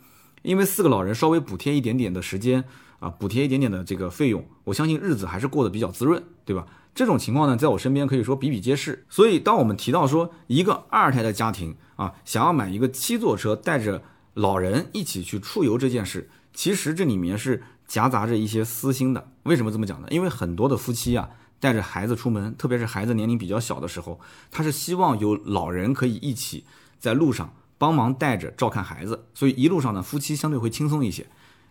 [0.43, 2.63] 因为四个老人稍微补贴一点点的时间
[2.99, 6.67] 啊，补贴一点点的这个费用，我相信日子还是过得比较滋润，对吧？
[6.95, 9.05] 这种情况呢，在我身边可以说比比皆是。
[9.11, 19.29] 所以，当我们提到说一个二胎的家庭啊，想要买一个七座车，带着老人一起去出游这件事，其实这里面是夹杂着一些私心的。
[19.43, 20.09] 为什么这么讲呢？
[20.11, 21.29] 因为很多的夫妻啊，
[21.61, 24.19] 带着孩子出门，特别是孩子年龄比较小的时候，
[24.51, 26.65] 他是希望有老人可以一起
[26.99, 31.27] 在路上帮忙带着照看孩子，所以一路上呢，夫妻相对会轻松一些。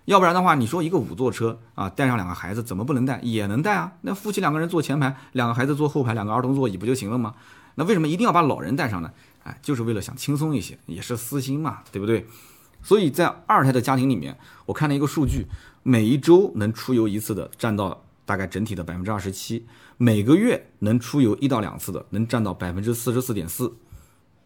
[0.06, 3.20] 要不然的话，你说一个五座车啊，带上两个孩子怎么不能带？
[3.24, 3.92] 也能带啊。
[4.02, 7.34] 那夫妻两个人坐前排，两个孩子坐后排，两个儿童座椅不就行了吗？
[7.74, 9.12] 那为什么一定要把老人带上呢？
[9.44, 12.26] 哎，就是为了想轻松一些，也是私心嘛，对不对？
[12.84, 14.38] 所以在二胎的家庭里面，
[14.68, 15.48] 我看了一个数据，
[15.82, 19.66] 每一周能出游一次的占到大概整体的百分之二十七，
[19.98, 23.74] 每个月能出游一到两次的能占到百分之四十四点四。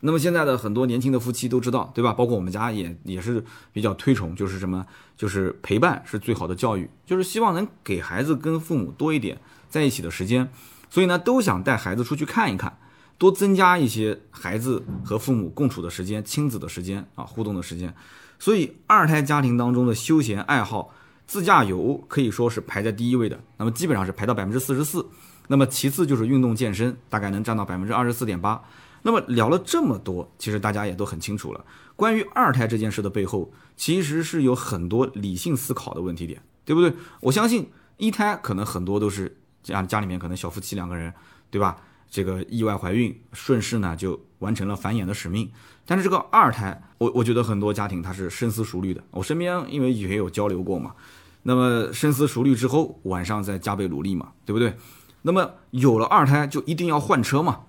[0.02, 2.14] 那么现在的很多年轻的夫妻都知道，对吧？
[2.14, 4.86] 包括我们家也也是比较推崇，就是什么，
[5.18, 9.38] 就是陪伴是最好的教育，就是希望能给孩子跟父母多一点
[9.70, 10.50] 在一起的时间，
[10.90, 12.78] 所以呢，都想带孩子出去看一看，
[13.18, 17.94] 多增加一些孩子和父母共处的时间、亲子的时间啊，互动的时间。
[18.40, 20.94] 所以二胎家庭当中的休闲爱好，
[21.28, 25.06] 自驾游可以说是排在第一位的，那么基本上是排到百分之四十四，
[25.48, 28.64] 那么其次就是运动健身，大概能占到百分之二十四点八。
[29.02, 31.66] 那么聊了这么多，其实大家也都很清楚了。
[31.96, 36.94] 关于二胎这件事的背后，其实是有很多理性思考的问题点，对不对？
[37.22, 41.14] 我相信一胎可能很多都是家家里面可能小夫妻两个人，
[41.50, 41.78] 对吧？
[42.10, 45.52] 这个意外怀孕，顺势呢就完成了繁衍的使命。
[45.86, 49.04] 但是这个二胎，我我觉得很多家庭他是深思熟虑的。
[49.12, 50.96] 我身边因为也有交流过嘛，
[51.44, 54.76] 那么深思熟虑之后，晚上再加倍努力嘛，对不对？
[55.22, 57.60] 那么有了二胎就一定要换车嘛？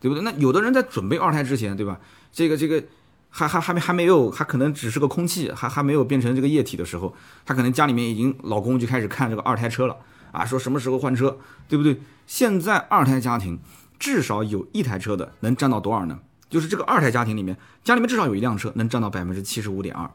[0.00, 0.22] 对不对？
[0.22, 1.98] 那有的人在准备二胎之前，对吧？
[2.32, 2.82] 这个这个
[3.30, 9.96] 还还还没还没有，还可能只是个空气，还还没有变成这个液体的时候，他可能家里面已经老公就开始看这个二胎车了
[10.32, 12.00] 啊，说什么时候换车，对不对？
[12.26, 13.58] 现在二胎家庭
[13.98, 16.18] 至少有一台车的能占到多少呢？
[16.48, 20.10] 就是这个二胎家庭里面，家里面至少有一辆车能占到百分之七十五点二，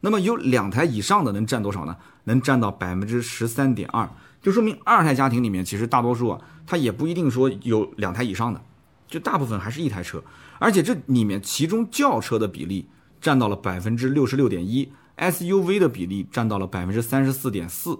[0.00, 1.96] 那么有两台以上的能占多少呢？
[2.24, 4.08] 能占到百分之十三点二，
[4.42, 8.60] 就说明二胎家庭里面其实大多数啊，他也不一定说有两台以上的。
[9.08, 10.22] 就大部分还是一台车，
[10.58, 12.86] 而且这里面其中轿车的比例
[13.20, 17.98] 占到了百分之六十六点一，SUV 的比例占到了百分之三十四点四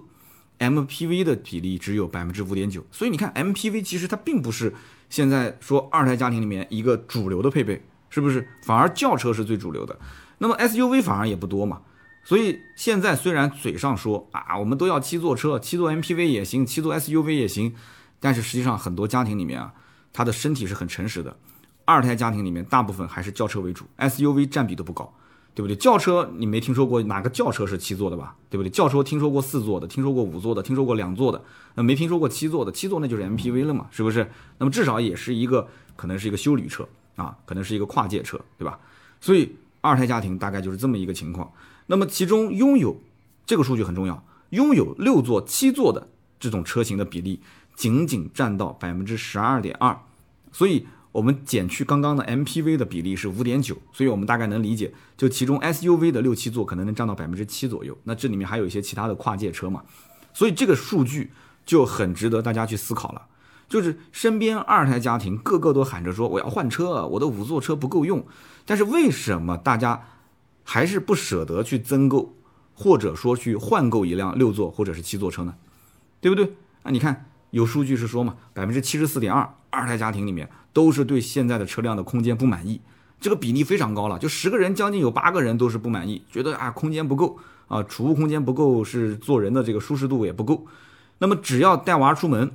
[0.59, 2.85] ，MPV 的比例只有百分之五点九。
[2.91, 4.73] 所以你看，MPV 其实它并不是
[5.09, 8.47] 现在说二胎家庭里面一个主流的配备，是不是？
[8.63, 9.97] 反而轿车是最主流的。
[10.37, 11.81] 那么 SUV 反而也不多嘛。
[12.23, 17.73] 所以现在虽然嘴上说啊，我们都要七座车，七座 MPV 也行，七座 SUV 也行，
[18.19, 19.73] 但是实际上很多家庭里面啊。
[20.11, 21.35] 他的身体是很诚实的，
[21.85, 25.13] 二胎家庭里面大部分还是轿车为主，SUV 占比都不高，
[25.53, 25.75] 对不对？
[25.75, 28.35] 轿车你没听说过哪个轿车是七座的吧？
[28.49, 28.69] 对不对？
[28.69, 31.43] 轿车听说过四座的，听说过五座的，听说过两座的，
[31.75, 34.29] 那没听说过七座的，七座那就是 MPV 了嘛，是不是？
[34.57, 38.79] 那么至少也是一个可能是一个修旅车啊，可能是一个跨界车，对吧？
[39.19, 41.51] 所以二胎家庭大概就是这么一个情况。
[41.87, 43.01] 那么其中拥有
[43.45, 46.07] 这个数据很重要，拥有六座、七座的
[46.39, 47.41] 这种车型的比例。
[47.79, 49.97] 仅仅占到百分之十二点二，
[50.51, 59.81] 所以我们减去刚刚的 MPV 的比例是五点九，所以我们大概能理解，就其中 SUV 的六七座可能能占到百分之七左右，那这里面还有一些其他的跨界车嘛，
[60.33, 61.31] 所以这个数据
[61.65, 63.27] 就很值得大家去思考了。
[63.69, 68.27] 就是身边二胎家庭个个都喊着说我要换车，我的五座车不够用，
[68.65, 70.03] 但是为什么大家
[70.65, 72.35] 还是不舍得去增购，
[72.73, 75.55] 或者说去换购一辆六座或者是七座车呢？
[76.19, 76.57] 对不对？
[76.83, 77.27] 啊，你看。
[77.51, 82.79] 有数据是说嘛，百分之七十四点二二胎家庭里面都是对现在的车辆的空间不满意，
[83.19, 90.65] 这个比例非常高了，就十个人将近有八个人都是不满意，觉得啊空间不够啊，储物空间不够，是做人的这个舒适度也不够。
[91.17, 92.51] 那么只要带娃出门，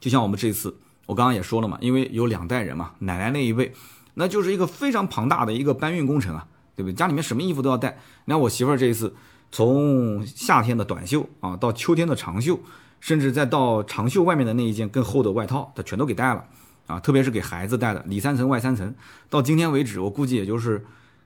[0.00, 0.74] 就像我们这次，
[1.06, 3.72] 我刚刚也说了嘛，因为有两代人嘛，奶奶那一辈，
[4.14, 6.94] 那就是一个非常庞大的一个搬运工程啊，对不对？
[6.94, 7.98] 家里面什么衣服都要带。
[8.24, 9.14] 你看我媳妇儿这一次，
[9.52, 12.58] 从夏天的短袖啊到秋天的长袖。
[13.04, 16.42] 甚至再到长袖外面的那一件更厚的外套，他全都给带了
[16.86, 16.98] 啊！
[16.98, 18.94] 特别是给孩子带的，里三层外三层。
[19.28, 20.82] 到今天为止，我估计也就是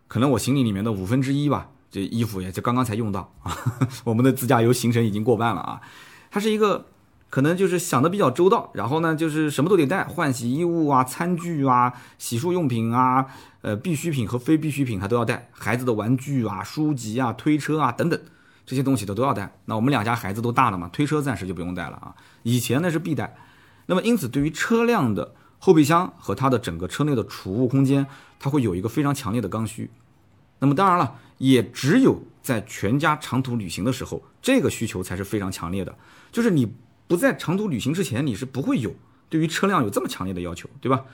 [0.09, 1.69] 可能我行李里面的五分之一吧。
[1.88, 3.57] 这衣服也就刚刚才用到啊。
[4.03, 5.81] 我们的自驾游行程已经过半了啊。
[6.33, 6.87] 他是一个
[7.31, 13.27] 可能就是想的比较周到，然后呢就是什么都得带，换洗衣物啊、餐具啊、洗漱用品啊、
[13.61, 18.21] 呃必需品和非必需品他都要带，孩子的玩具啊、书籍啊、推车啊等等。
[18.68, 19.50] 这些东西都都要带。
[19.64, 22.14] 那我们两家孩子都大了嘛，推车暂时就不用带了啊。
[22.42, 23.35] 以前那是必带。
[23.87, 28.07] 那么因此，对于车辆的后备箱和它的整个车内的储物空间，
[28.38, 29.90] 它会有一个非常强烈的刚需。
[30.59, 35.94] 那么当然了，也只有在全家长途旅行的时候，这个需求才是非常强烈的。
[36.31, 36.70] 就是你
[37.07, 38.94] 不在长途旅行之前，你是不会有
[39.31, 41.07] 对于车辆有这么强烈的要求，对吧？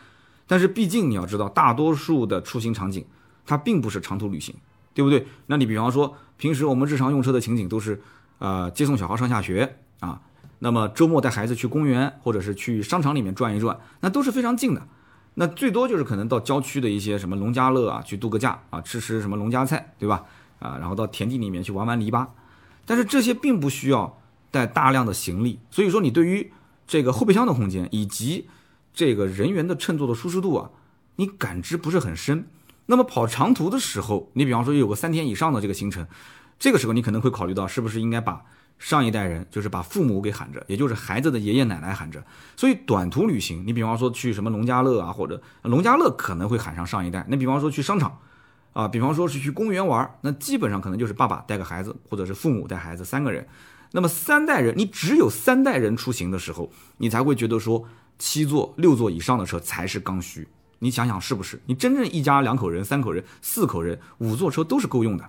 [0.49, 3.07] 但是毕竟你要知道，大多数的出行场景
[3.47, 4.55] 它并不是长途旅行，
[4.93, 5.27] 对不对？
[5.47, 8.03] 那你比方说，平时我们日常用车的情景都是，
[8.39, 10.21] 呃，接送小孩上下学啊，
[10.59, 14.87] 那么周末带孩子去公园或者是去商场里面转一转，那都是非常近的。
[15.37, 20.23] 那最多就是可能到郊区的一些什么农家乐啊去度个假啊，吃吃什么农家菜，对吧？
[20.59, 22.29] 啊，然后到田地里面去玩玩泥巴。
[22.85, 26.53] 但是这些并不需要带大量的行李，所以说你对于
[26.87, 28.47] 这个后备箱的空间以及
[28.93, 30.69] 这个人员的乘坐的舒适度啊，
[31.17, 32.47] 你感知不是很深。
[32.87, 36.07] 那么跑长途的时候，你比方说有个三天以上的这个行程，
[36.59, 38.43] 这个时候你可能会考虑到是不是应该把
[38.79, 42.23] 上一代人，就是把父母给喊着，也就是孩子的爷爷奶奶喊着。
[42.57, 47.25] 所以短途旅行，你比方说去什么农家乐啊，或者农家乐可能会喊上上一代。
[47.29, 48.19] 那比方说去商场，
[48.73, 53.47] 啊，比方说是去公园玩，那基本上可能就是爸爸带个孩子，或者是父母带孩子三个人。
[53.93, 57.87] 那么三代人，你只有三代人出行的时候，你才会觉得说。
[58.17, 60.47] 七座、六座以上的车才是刚需，
[60.81, 61.61] 你想想是不是？
[61.67, 65.29] 你真正一家两口人、三口人、四口人，五座车都是够用的，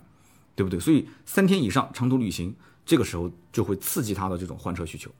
[0.55, 0.79] 对不对？
[0.79, 2.55] 所以三天以上长途旅行，
[2.85, 5.11] 这个时候就会刺激他的这种换车需求。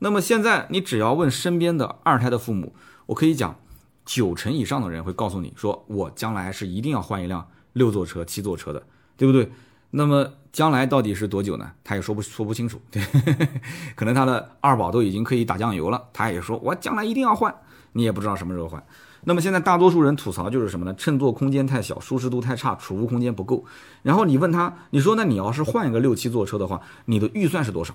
[0.00, 2.74] 那么现在你只要问身边的二胎的父母，
[3.06, 3.58] 我可以讲，
[4.04, 8.84] 九成以上的人会告诉你说，我将来是一定要换一辆六座车、七座车的，
[9.16, 9.50] 对不对？
[9.90, 11.72] 那么将来到底是多久呢？
[11.82, 13.02] 他也说不说不清楚，对，
[13.96, 17.54] 可能他的二宝都已经可以打酱油了，他也说我将来一定要换，
[17.92, 18.84] 你也不知道什么时候换。
[19.24, 20.94] 那么现在大多数人吐槽就是什么呢？
[20.94, 23.64] 乘坐空间太小，舒适度太差，储物空间不够。
[24.02, 27.94] 然后你问他，你说那你要是换一个六七座车的话，你的预算是多少？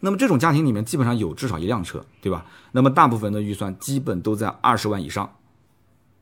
[0.00, 2.44] 那么这种家庭里面基本上有至少一辆车，对吧？
[2.72, 5.30] 那么大部分的预算基本都在二十万以上。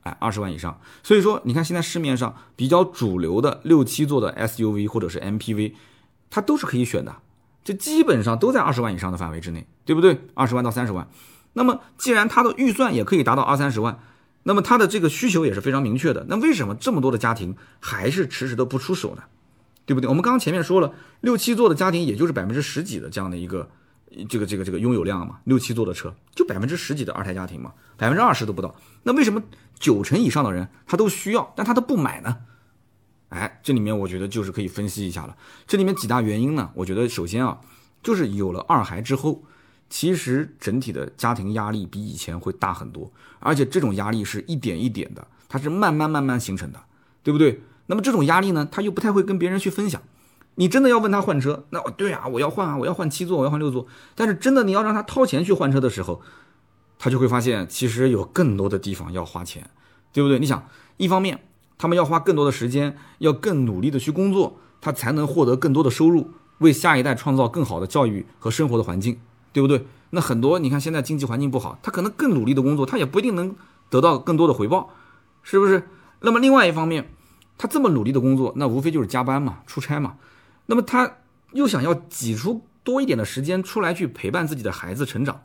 [0.02, 5.74] 哎，二十万以上，所以说你看现在市面上比较主流的六七座的 SUV 或者是 MPV，
[6.30, 7.14] 它都是可以选的，
[7.62, 10.18] 就基本上都在二十万以上的范围之内，对不对？
[10.32, 11.06] 二十万到三十万。
[11.52, 13.98] 那么既然它的预算也可以达到二三十万，
[14.42, 16.24] 那么它的这个需求也是非常明确的。
[16.28, 19.22] 那为什么这么多的家庭还是迟迟都不出手呢？
[19.86, 20.08] 对不对？
[20.08, 23.68] 我们刚刚前面说了，六七座的家庭也就是百分之十几的这样的一个。
[24.28, 28.74] 这个这个这个拥有量嘛，六七座的车就百分之十几的二胎家庭嘛，百分之二十都不到。
[29.04, 29.40] 那为什么
[29.78, 32.38] 九成以上的人他都需要，但他都不买呢？
[33.28, 35.36] 哎，这里面我觉得就是可以分析一下了。
[35.64, 36.68] 这里面几大原因呢？
[36.74, 37.60] 我觉得首先啊，
[38.02, 39.44] 就是有了二孩之后，
[39.90, 46.80] 其实整体的家庭压力比以前会大很多，而且这种压力是一点一点的，它是慢慢慢慢形成的，
[47.22, 47.60] 对不对？
[47.86, 50.00] 那么这种压力呢，他又不太会跟别人去分享。
[50.54, 53.86] 你真的要问他换车，那对啊，我要换啊，我要换七座，我要换六座。
[54.14, 56.22] 但是真的你要让他掏钱去换车的时候，
[56.98, 59.68] 他就会发现其实有更多的地方要花钱，
[60.12, 60.38] 对不对？
[60.38, 61.40] 你想，一方面
[61.78, 69.18] 他们要花更多的时间，要更努力的去工作，他才能获得更多的收入，为下一代创造更好的教育和生活的环境，
[69.52, 69.86] 对不对？
[70.10, 73.54] 那很多你看现在经济环境不好，他可能更努力的工作，他也不一定能
[73.88, 74.90] 得到更多的回报，
[75.42, 75.88] 是不是？
[76.20, 77.12] 那么另外一方面，
[77.56, 80.16] 他这么努力的工作，那无非就是加班嘛，出差嘛。
[80.66, 81.16] 那么他
[81.52, 85.40] 又想要挤出多一点的时间出来去陪伴自己的孩子成长，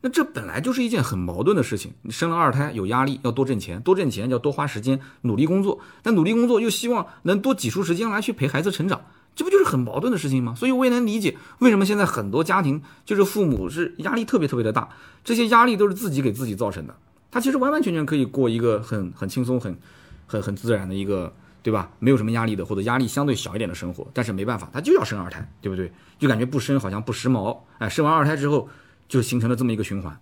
[0.00, 1.92] 那这本来就是一件很矛盾的事情。
[2.02, 9.00] 你生了二胎有压力，要多挣钱，多挣钱要多花时间努力工作，但努力工作又希望能多挤出时间来去陪孩子成长，
[9.36, 10.54] 这不就是很矛盾的事情吗？
[10.56, 14.88] 所以我也能理解为什么现在很多家庭就是父母是压力特别特别的大，
[15.22, 16.96] 这些压力都是自己给自己造成的。
[17.30, 19.78] 他其实完完全全可以过一个很很轻松、很
[20.26, 21.32] 很很自然的一个。
[21.66, 21.90] 对吧？
[21.98, 25.90] 没有什么压力的，或者压力相对小一点的生活，但是没办法，他就要生二胎，对不对？
[26.16, 28.68] 就感觉不生好像不时髦，哎，生完二胎之后
[29.08, 30.16] 就形成了这么一个循环。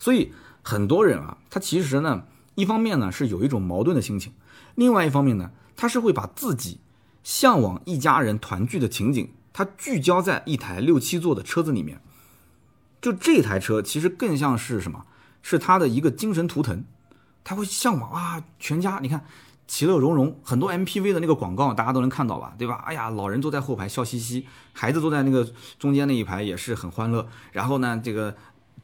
[0.00, 2.24] 所以很多人啊，他其实呢，
[2.56, 4.32] 一方面呢是有一种矛盾的心情，
[4.74, 6.80] 另外一方面呢，他是会把自己
[7.22, 12.00] 向往一家人团聚的情景，他聚焦在一台六七座的车子里面。
[13.00, 15.06] 就这台车其实更像是什么？
[15.42, 16.84] 是他的一个精神图腾，
[17.42, 19.24] 他会向往啊，全家你看。
[19.68, 22.82] 其乐融融，很多 MPV 的那个广告大家都能看到吧，对吧？
[22.84, 27.26] 哎呀，老人坐在后排笑嘻嘻，孩子坐在那个中间那一排也是很欢乐。
[27.52, 28.36] 然后呢，这个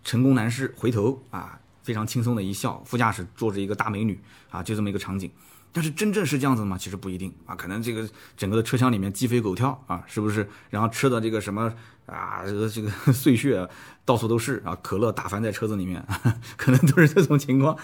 [0.02, 5.30] 成功男士回头啊，非常轻松的一笑，副驾驶坐着一个大美女啊，就这么一个场景。
[5.72, 6.76] 但是真正是这样子的吗？
[6.78, 10.48] 其实不一定啊，可能这个整个的车厢里面鸡飞狗跳啊，是不是？
[10.70, 11.72] 然后吃的这个什么
[12.06, 13.68] 啊，这个这个 碎屑
[14.04, 16.04] 到处都是啊，可乐打翻在车子里面，
[16.56, 17.76] 可能都是这种情况。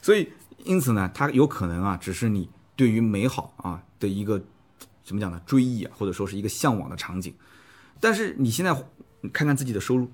[0.00, 0.28] 所以。
[0.64, 4.40] 因此呢，它有可能啊，只是你对于美好啊的一个
[5.02, 5.42] 怎么讲呢？
[5.44, 7.34] 追忆啊，或者说是一个向往的场景。
[7.98, 8.72] 但是你现在
[9.32, 10.08] 看看自己的收入，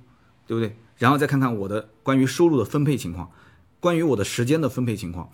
[0.47, 0.75] 对不对？
[0.97, 3.31] 然后再看看我的关于收入的分配情况，
[3.79, 5.31] 关于我的时间的分配情况，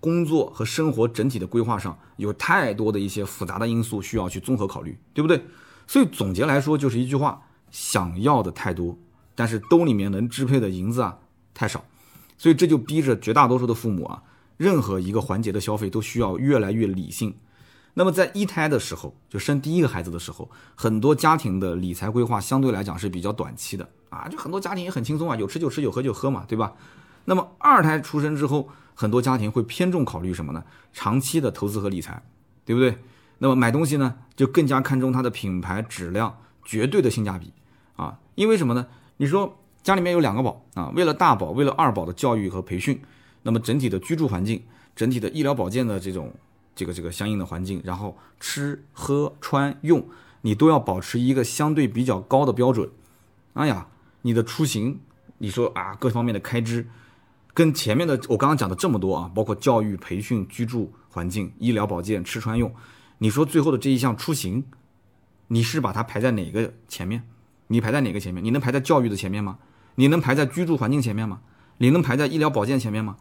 [0.00, 5.44] 工作和生活整体的规划上，有太多的一些复杂的因素需要去综合考虑，对不对？
[5.86, 8.96] 所以总结来说就是一句话：想要的太多，
[9.34, 11.18] 但是兜里面能支配的银子啊
[11.54, 11.84] 太少，
[12.36, 14.22] 所以这就逼着绝大多数的父母啊，
[14.56, 17.34] 任何一个环节的消费都需要越来越理性。
[17.94, 26.74] 那么在一胎的时候，就生第一个孩子的时候，很多家庭的理财规划相对来讲是比较短期的啊，就很多家庭也很轻松啊，有吃就吃，有喝就喝嘛，对吧？
[27.24, 28.68] 那么二胎出生之后，
[29.00, 30.64] 很多家庭会偏重考虑什么呢？
[30.92, 32.20] 长期的投资和理财，
[32.64, 32.98] 对不对？
[33.38, 37.52] 那么买东西呢，就更加看重它的品牌、质量、绝对的性价比
[37.94, 38.18] 啊。
[38.34, 38.88] 因为什么呢？
[39.18, 43.00] 你说家里面有两个宝啊，为了大宝，为了二宝的教育和培训，
[43.44, 44.60] 那么整体的居住环境、
[44.96, 46.34] 整体的医疗保健的这种
[46.74, 50.04] 这个这个相应的环境，然后吃喝穿用，
[50.40, 52.90] 你都要保持一个相对比较高的标准。
[53.52, 53.86] 哎呀，
[54.22, 54.98] 你的出行，
[55.38, 56.88] 你说啊，各方面的开支。
[57.58, 62.72] 跟前面的我刚刚讲的这么多啊，包括教育、培训、居住环境、医疗保健、吃穿用，
[63.18, 64.62] 你说最后的这一项出行，
[65.48, 67.24] 你是把它排在哪个前面？
[67.66, 68.44] 你排在哪个前面？
[68.44, 69.58] 你能排在教育的前面吗？
[69.96, 71.40] 你能排在居住环境前面吗？
[71.78, 73.16] 你能排在医疗保健前面吗？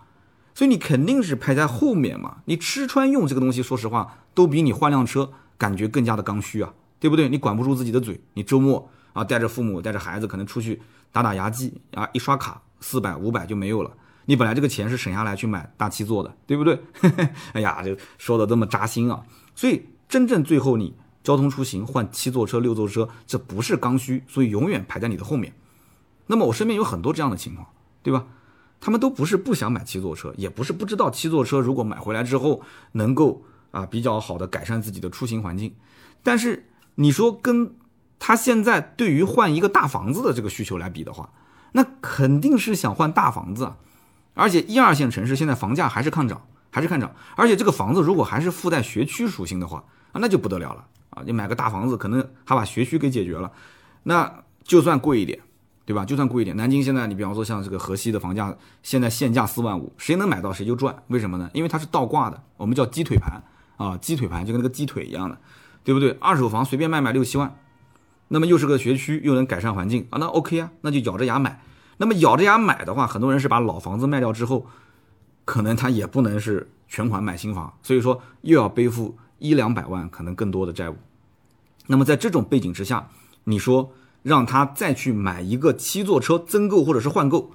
[0.53, 2.43] 所以你肯定是排在后面嘛。
[2.45, 7.27] 你吃穿用这个东西，说实话，都比你换辆车感觉更加的刚需啊，对不对？
[7.27, 10.79] 你管不住自己的嘴，你周末啊带着父母带着孩子可能出去
[11.11, 13.91] 打打牙祭啊，一刷卡四百五百就没有了。
[14.29, 16.79] 你本来这个钱是省下来去买大七座的，对不对？
[17.53, 19.23] 哎呀，就说的这么扎心啊！
[19.55, 25.53] 所以真正最后你交通出行换七座车、六座车，这不是刚需，所以永远排在你的后面。
[26.27, 27.65] 那么我身边有很多这样的情况，
[28.03, 28.27] 对吧？
[28.81, 32.61] 他们都不是不想买七座车，也不是不知道七座车如果买回来之后
[32.91, 35.73] 能够啊比较好的改善自己的出行环境，
[36.21, 37.73] 但是你说跟
[38.19, 41.31] 他现在对于换一个大房子的这个需求来比的话，
[41.71, 43.77] 那肯定是想换大房子啊。
[44.37, 47.11] 而且一二线城市现在房价还是看涨，还是看涨。
[47.35, 51.23] 而且这个房子如果还是附带学区属性的话，啊，那就不得了了啊！
[51.25, 53.51] 你买个大房子，可能还把学区给解决了。
[54.03, 54.31] 那
[54.63, 55.39] 就算贵一点，
[55.85, 56.05] 对吧？
[56.05, 60.95] 就算贵一点，南京现在你比方说像这个河西的房价，现在现价四万五，谁能买到谁就赚。
[61.07, 61.49] 为什么呢？
[61.53, 63.43] 因为它是倒挂的，我们叫鸡腿盘
[63.77, 65.37] 啊，鸡腿盘就跟那个鸡腿一样的，
[65.83, 66.11] 对不对？
[66.19, 67.55] 二手房随便卖卖六七万，
[68.27, 71.61] 那么又是个学区，又能改善环境啊，那 OK 啊，那就咬着牙买。
[71.97, 74.65] 那么咬着牙买的话，很多人是把老房子卖掉之后，
[75.45, 80.95] 可能他也不能是全款买新房，所以说又要背负一两百万可能更多的债务。
[81.87, 83.09] 那么在这种背景之下，
[83.45, 83.91] 你说
[84.21, 87.51] 让他再去买一个七座车增购或者是换购，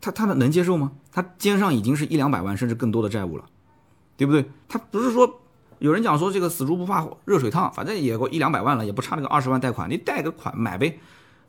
[0.00, 0.92] 他他能接受吗？
[1.10, 3.44] 他肩上已经是一两百万甚至更多的债务了，
[4.16, 4.50] 对不对？
[4.68, 5.40] 他不是说
[5.78, 10.98] 有人讲说这个死猪不怕热水烫，反正也过一两百万了，也不差那个二十万贷款，你贷个款买呗。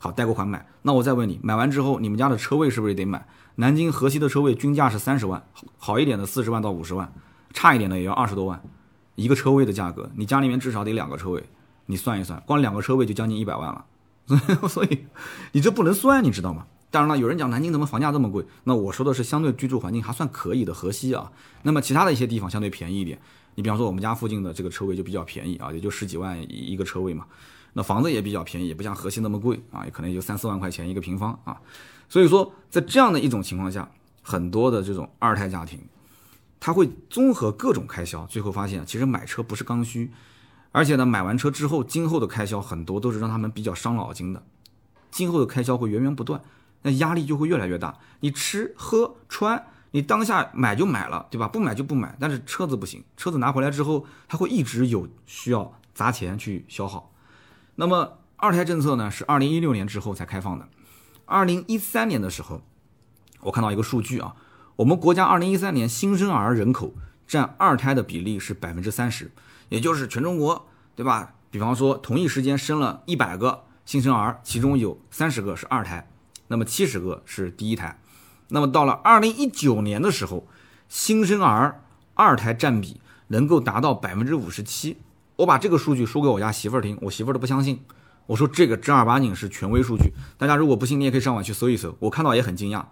[0.04, 3.26] 好，贷过款买，那我再问你，买完之后，你们家的车位是不是也得买？
[3.54, 5.42] 南京河西的车位均价是三十万，
[5.78, 7.10] 好一点的四十万到五十万，
[7.54, 8.62] 差一点的也要二十多万，
[9.14, 11.42] 一个车位的价格，你家里面至少得两个车位，
[11.86, 13.86] 你算一算，光两个车位就将近一百万了，
[14.68, 15.06] 所以
[15.52, 16.66] 你这不能算，你知道吗？
[16.90, 18.44] 当然了，有人讲南京怎么房价这么贵？
[18.64, 21.32] 那我说的是相对居住环境还算可以的河西啊，
[21.62, 23.18] 那么其他的一些地方相对便宜一点，
[23.54, 27.24] 你比方说我们家附近的这个车位就比较便宜啊，也就十几万一个车位嘛。
[27.74, 31.60] 那房子也比较便宜，也不像河西那么贵啊，也可能也就三四万块钱一个平方啊。
[32.08, 33.90] 所以说，在这样的一种情况下，
[34.22, 35.80] 很多的这种二胎家庭，
[36.60, 40.10] 他会综合各种开销，最后发现其实买车不是刚需，
[40.70, 44.42] 而且呢，买完车之后，今后的开销很多都是让他们比较伤脑筋的，
[45.10, 46.40] 今后的开销会源源不断，
[46.82, 47.98] 那压力就会越来越大。
[48.20, 51.48] 你吃喝穿，你当下买就买了，对吧？
[51.48, 57.10] 不买就不买，但是车子不行，车子拿回来之后，它会一直有需要砸钱去消耗。
[57.76, 60.68] 那么二胎政策呢，是二零一六年之后才开放的。
[61.24, 62.62] 二零一三年的时候，
[63.40, 64.36] 我看到一个数据啊，
[64.76, 66.94] 我们国家二零一三年新生儿人口
[67.26, 69.32] 占二胎的比例是百分之三十，
[69.70, 71.34] 也就是全中国，对吧？
[71.50, 76.08] 比方说同一时间生了一百个新生儿，其中有三十个是二胎，
[76.48, 77.98] 那么七十个是第一胎。
[78.48, 80.46] 那么到了二零一九年的时候，
[80.88, 81.82] 新生儿
[82.14, 84.98] 二胎占比能够达到百分之五十七。
[85.36, 87.80] 我把这个数据说给我家媳妇儿听，我媳妇儿都不相信。
[88.26, 91.96] 我说这个正儿八经是权威数据，大家如果不信，你也可以上网去搜一搜。
[91.98, 92.84] 我看到也很惊讶，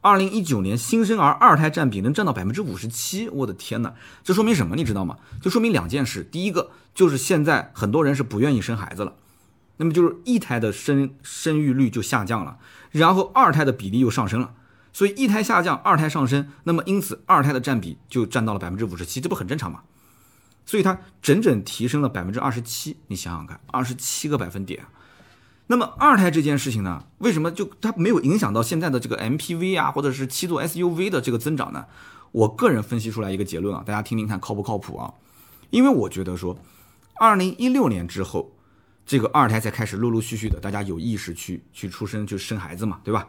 [0.00, 3.92] 二零一九年新生儿二胎占比能占到百分之五十七，我的天哪！
[4.22, 4.76] 这说明什么？
[4.76, 5.18] 你知道吗？
[5.42, 6.22] 就说明两件事。
[6.22, 9.14] 第一个就是现在很多人是不愿意生孩子了，
[9.78, 12.56] 那么就是一胎的生生育率就下降了，
[12.90, 14.54] 然后二胎的比例又上升了，
[14.92, 19.80] 所以一胎下降，二胎上升，那么因此二胎的占比就占到了百分之五十七，这不很正常吗？
[20.64, 24.84] 所以它整整提升了百分之二十七，你想想看，二十七个百分点。
[25.66, 31.86] 那么二胎这件事情呢，为什么就它没有影响到现在的这个 MPV 啊，或者是七座 SUV 的这个增长呢？
[32.32, 35.14] 我个人分析出来一个结论啊，大家听听看靠不靠谱啊？
[35.70, 36.58] 因为我觉得说，
[37.14, 38.52] 二零一六年之后，
[39.06, 43.28] 这个二胎才开始陆陆续续的，大家有意识去去出生去生孩子嘛，对吧？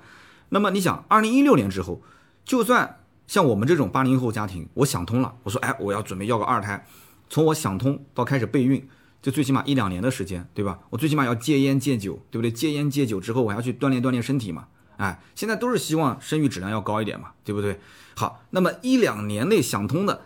[0.49, 2.01] 那么你想，二零一六年之后，
[2.43, 6.85] 就算像我们这种八零后家庭，我想通了，我说哎，我要准备要个二胎，
[7.31, 8.85] 从我想通到开始备孕，
[9.21, 10.77] 就最起码一两年的时间，对吧？
[10.89, 12.51] 我最起码要戒烟戒酒，对不对？
[12.51, 14.67] 戒烟戒酒之后，我还要去锻炼锻炼身体嘛。
[14.97, 17.79] 哎，现在都是希望生育质量要高一点嘛，对不对？
[18.17, 20.23] 好，那么一两年内想通的，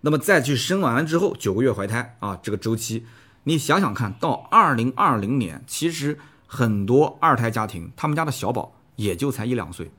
[0.00, 3.06] 那么再去生完了之后九个月怀胎啊，这个周期，
[3.44, 9.92] 你想想看到二零二零年，其实很多二胎家庭他们家的小宝也就才一两岁，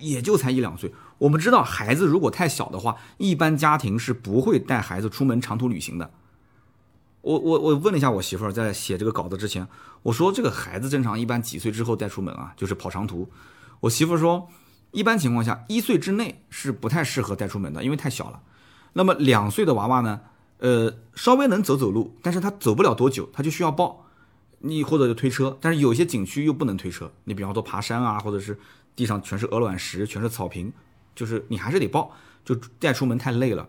[0.00, 0.92] 也就才一两岁。
[1.18, 6.10] 我们知道孩子如果太小的话，一般家庭是不会带孩子出门长途旅行的。
[7.22, 9.66] 我我我问了一下我媳妇儿，在写这个稿子之前，
[10.04, 12.54] 我说这个孩子正常一般几岁之后带出门啊？
[12.56, 13.28] 就是跑长途。
[13.80, 14.48] 我媳妇说，
[14.92, 18.40] 一般情况下一岁之内是不太适合带出门的，因为太小了。
[18.92, 20.20] 那么两岁的娃娃呢，
[20.58, 24.06] 呃，稍微能走走路，但是他走不了多久，他就需要抱，
[24.60, 25.58] 你或者就推车。
[25.60, 28.58] 但是有些景区又不能推车，你比方说爬山啊，或者是
[28.94, 30.72] 地上全是鹅卵石，全是草坪，
[31.18, 32.14] 就是你还是得抱，
[32.44, 33.68] 就带出门太累了。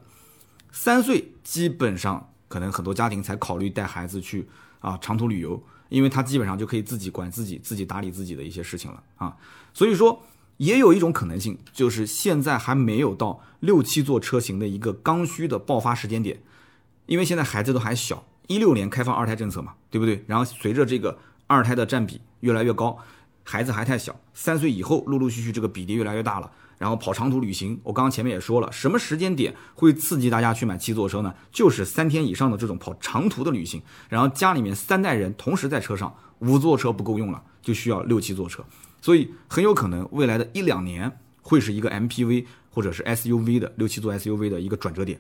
[0.72, 2.30] 三岁基本上。
[2.50, 9.38] 可能很多家庭才考虑带孩子去啊长途旅游，因为他基本上就可以自己管自己、自己打理自己的一些事情了啊。
[9.72, 10.20] 所以说，
[10.58, 16.42] 也有一种可能性，就是现在还没有到六七座车型的一个刚需的爆发时间点，
[17.06, 20.26] 因为现在孩子都还小，一六年开放二胎政策嘛，对不对？
[20.26, 22.98] 然后随着这个二胎的占比越来越高，
[23.44, 26.52] 孩子还太小，三岁以后陆陆续续这个比例越来越大了。
[26.80, 31.36] 然后跑长途旅行，我刚刚前面也说了，什么时间点会刺激大家去买七座车呢？
[31.52, 38.64] 就是三天以上的这种跑长途的旅行，然后家里面三代人同时在车上，五座车不够用了，就需要六七座车，
[39.02, 45.20] 所以很有可能未来的一两年会是一个 MPV 或者是 SUV 的六七座 SUV 的一个转折点。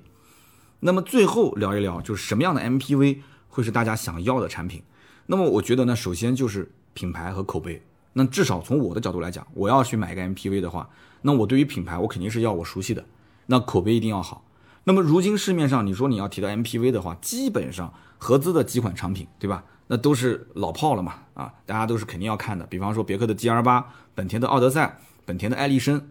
[0.80, 3.18] 那么最后聊一聊，就是什么样的 MPV
[3.49, 4.82] 会是大家想要的产品？
[5.26, 7.84] 那么我觉得呢，首先就是品牌和口碑。
[8.14, 10.89] 那至少从我的角度来讲，我要去买一个 MPV 的话。
[11.22, 13.06] 那我对于品牌，我肯定是要我熟悉的，
[13.48, 14.46] 那口碑一定要好。
[14.86, 19.64] 那么如今市面上，你说你要提到 MPV 的话，基本上合资的几款产品，对吧？
[19.88, 22.66] 那都是老炮了嘛，啊，大家都是肯定要看的。
[22.68, 26.02] 比方说别克的 GL 八、本田的奥德赛、本田的艾力绅，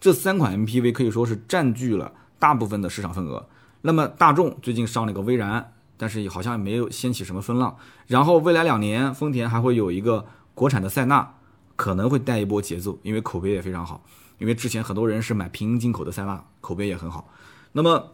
[0.00, 3.46] 这三款 MPV 可以说是占据了大部分的市场份额。
[3.82, 7.76] 那么大众最近上了个威然，但是好像也没有掀起什么风浪。
[8.06, 11.34] 然后未来两年，丰田还会有一个国产的塞纳，
[11.76, 14.02] 可能会带一波节奏，因为口碑也非常好。
[14.38, 17.28] 因为之前很多人是买平行进口的塞纳，口碑也很好。
[17.72, 18.12] 那么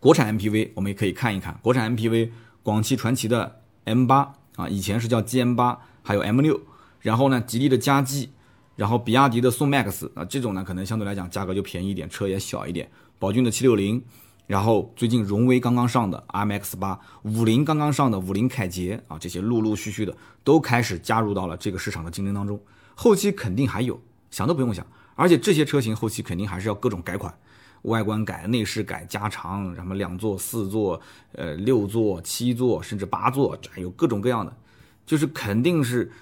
[0.00, 2.30] 国产 MPV 我们也可以看一看，国产 MPV
[2.62, 6.60] 广汽传祺的 M8 啊，以前是叫 GM8，还有 M6，
[7.00, 8.30] 然后呢吉利的嘉际，
[8.76, 12.90] 然后比亚迪的宋 MAX 啊，这种呢可能相对来讲价格就便宜一点，车也小一点。
[13.18, 14.02] 宝骏的760，
[14.46, 22.60] 然后最近荣威刚刚上的 MX8，五菱刚刚上的五菱凯捷啊，这些陆陆续续的都开始加入到了这个市场的竞争当中，
[22.94, 24.86] 后期肯定还有，想都不用想。
[25.18, 27.36] 而且这些车型后期肯定还是要各种改款，
[27.82, 31.00] 外观改、内饰改、加长，什么两座、四座、
[31.32, 34.56] 呃六座、七座，甚至八座，有各种各样的，
[35.04, 36.12] 就是肯定是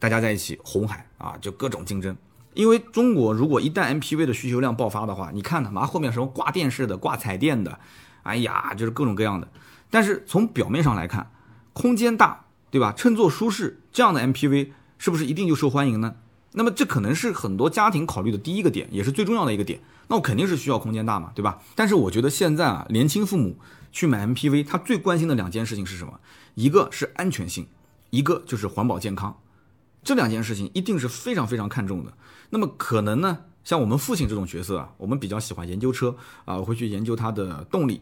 [0.00, 2.16] 大家在一起红海啊，就各种竞争。
[2.54, 7.78] 因为中国如果一旦 MPV 的需求量爆发的话，你看他妈后面什么挂电视的、挂彩电的，
[8.24, 9.48] 哎呀，就是各种各样的。
[9.90, 11.30] 但是从表面上来看，
[11.72, 12.92] 空间大，对吧？
[12.96, 16.16] 乘坐舒适，这样的 MPV 是不是一定就受欢迎呢？
[16.52, 19.80] 那么这可能是很多家庭考虑的第一个点，也是最重要的一个点。
[20.08, 21.60] 那我肯定是需要空间大嘛，对吧？
[21.74, 23.58] 但是我觉得现在啊，年轻父母
[23.92, 26.18] 去买 MPV，他最关心的两件事情是什么？
[26.54, 27.66] 一个是安全性，
[28.10, 29.38] 一个就是环保健康。
[30.02, 32.14] 这两件事情一定是非常非常看重的。
[32.48, 38.00] 那么可能呢，像我们父亲这种角色啊，我们比较喜欢研究车啊，我会去研究它的动力，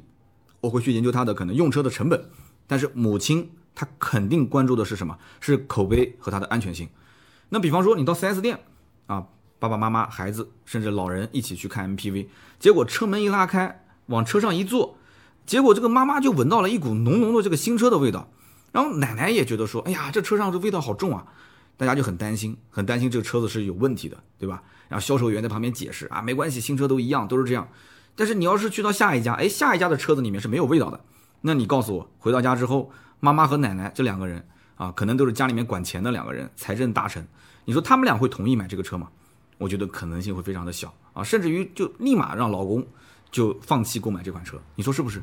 [0.61, 2.31] 我会去研究它的可能用车的成本。
[2.69, 5.19] 但是母亲她肯定关注的是什么？
[5.41, 6.89] 是口碑和它的安全性。
[7.49, 8.59] 那比方说，你到 4S 店
[9.07, 9.27] 啊，
[9.59, 12.27] 爸爸妈妈、孩子甚至老人一起去看 MPV，
[12.59, 14.99] 结果车门一拉开，往车上一坐，
[15.47, 18.29] 结果这个妈妈就闻到了一股浓浓的这个新车的味道，
[18.73, 21.25] 然后奶奶也觉得说，哎呀，这车上这味道好重啊，
[21.77, 24.63] 大家就很担心，很担心这个车子是有问题的，对吧？
[24.89, 27.69] 然后销售员在旁边解释啊，没关系，新车都一样，都是这样。
[28.17, 31.01] 但是你要是去到下一家，哎，下一家的车子里面是没有味道的，
[31.43, 32.91] 那你告诉我，回到家之后，
[33.21, 34.49] 妈妈和奶奶这两个人。
[34.77, 37.27] 啊，可能都是家里面管钱的两个人，财政大臣。
[37.65, 39.09] 你说他们俩会同意买这个车吗？
[39.59, 42.87] 我觉得可能性会非常的小啊，甚至于就立马让老公
[43.31, 44.61] 就放弃购买这款车。
[44.75, 45.23] 你说是不是？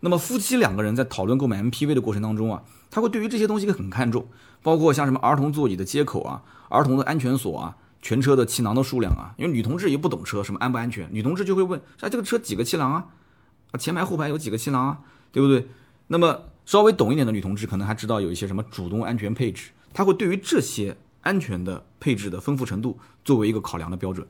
[0.00, 4.28] 那么夫妻两个人在讨论购买 MPV 的过程当中啊，他会对于这些东西很看重，
[4.62, 13.06] 包括像什么儿童座椅的接口啊、儿童的安全锁啊，全车的气囊的数量啊，因为女同志也不懂车，什么安不安全，女同志就会问，哎，这个车几个气囊啊？
[13.72, 14.98] 啊，前排后排有几个气囊啊？
[15.32, 15.66] 对不对？
[16.06, 24.28] 那么稍微懂一点的女同志可能还知道有一些什么主动安全配置，她会对于这些安全的配置的丰富程度作为一个考量的标准。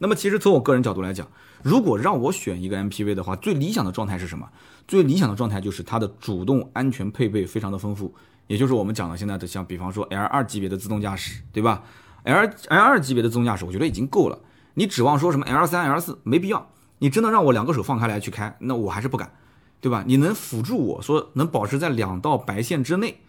[0.00, 1.28] 那么其实从我个人角度来讲，
[1.62, 4.48] 如果让我选一个 MPV 的话，最理想的状态是什么？
[4.88, 8.12] 最理想的状态就是它的主动安全配备非常的丰富，
[8.48, 11.84] 也就是我们讲的现在的像比方说 L 二级别的自动驾驶，对吧
[12.24, 14.36] ？L L 二级别的自动驾驶，我觉得已经够了。
[14.74, 16.72] 你指望说什么 L 三、L 四，没必要。
[16.98, 19.30] 你真的让我两个手放开来去开，那我还是不敢，
[19.80, 20.04] 对吧？
[20.06, 23.20] 你能辅助我说能保持在两道白线之内，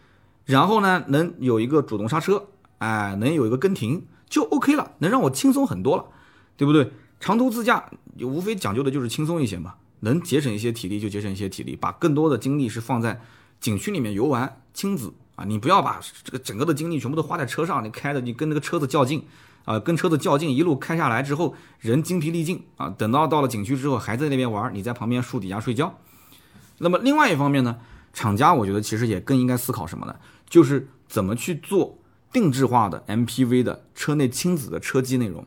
[0.46, 2.48] 然后呢，能有一个主动刹车，
[2.80, 6.06] 哎，能有一个跟停，就 OK 了，能让我轻松很多了，
[6.58, 6.92] 对不对？
[7.20, 7.90] 长途自驾
[8.22, 13.22] 无非讲究的就是轻松一些嘛，能节省一些体力就节省一些体力，把更多的精力是放在
[13.60, 15.14] 景区里面游玩、亲子。
[15.36, 19.24] 啊，你不要把这个整个的精力全部都花在车上，你开的你跟那个车子较劲，
[19.64, 25.98] 啊，跟车子较劲，一路开下来之后，人精疲力尽啊，等到到了景区之后，还在那边玩，你在旁边树底下睡觉。
[26.80, 27.78] 那么另外一方面呢，
[28.12, 30.16] 厂家我觉得其实也更应该思考什么呢？
[30.50, 31.98] 就是怎么去做
[32.32, 35.46] 定制化的 MPV 的车内亲子的车机内容。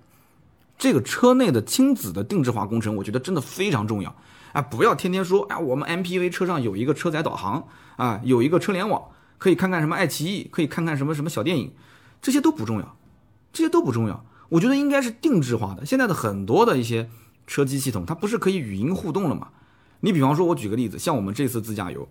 [0.78, 4.14] 这个车内的亲子的定制化工程，我觉得真的非常重要
[4.52, 4.62] 啊！
[4.62, 9.02] 不要天天说，哎，我们 MPV 车上有一个车载导航啊，有一个车联网。
[9.38, 11.72] 可以看看什么爱奇艺，可以看看什么什么小电影，
[12.20, 12.96] 这些都不重要，
[13.52, 14.24] 这些都不重要。
[14.50, 15.84] 我觉得应该是定制化的。
[15.84, 17.10] 现在的很多的一些
[17.44, 19.48] 车机系统，它不是可以语音互动了吗？
[20.04, 22.08] 你比方说，我举个例子，像我们这次自驾游，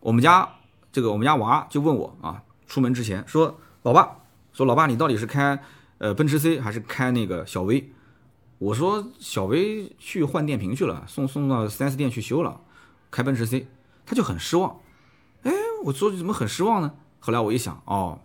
[0.00, 0.48] 我们家
[0.90, 4.16] 这个我们家娃就问我啊，出门之前说，老爸，
[4.54, 5.62] 说老爸，你到底是开
[5.98, 7.92] 呃奔驰 C 还是开那个小威？
[8.58, 12.58] 我说小威去换电瓶去了，送送到 4S 店去修了，
[13.10, 13.68] 开奔驰 C，
[14.06, 14.80] 他就很失望。
[15.42, 15.52] 哎，
[15.84, 16.94] 我说怎么很失望呢？
[17.20, 18.18] 后来我一想，哦，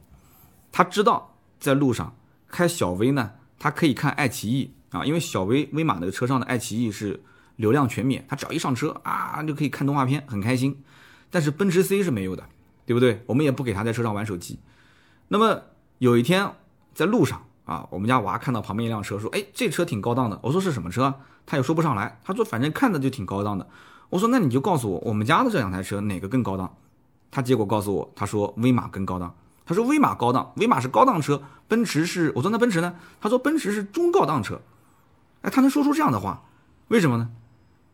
[0.71, 2.15] 他知道在路上
[2.47, 7.21] 开小威呢，他可以看爱奇艺啊，因为小威威马那个车上的爱奇艺是
[7.61, 10.83] 流量全免，他只要一上车啊，就可以看动画片，很开心。
[11.29, 12.43] 但是奔驰 C 是没有的，
[12.85, 13.23] 对不对？
[13.27, 14.59] 我们也不给他在车上玩手机。
[15.29, 15.61] 那么
[15.99, 16.51] 有一天
[16.93, 21.13] 在路上啊，我们家娃看到旁边一辆车，说：“哎，这车挺高档的。”我说：“是什么车？”
[21.47, 22.19] 他也说不上来。
[22.23, 23.65] 他说：“反正看着就挺高档的。”
[24.09, 26.75] 我说：“那你就告诉我，我们家的这两台车哪个更高档？”
[27.31, 29.33] 他结果告诉我，他说威马更高档。
[29.65, 32.33] 他说威马高档，威马是高档车，奔驰是。
[32.35, 32.95] 我说那奔驰呢？
[33.21, 34.59] 他说奔驰是中高档车。
[35.43, 36.43] 哎，他能说出这样的话，
[36.89, 37.29] 为什么呢？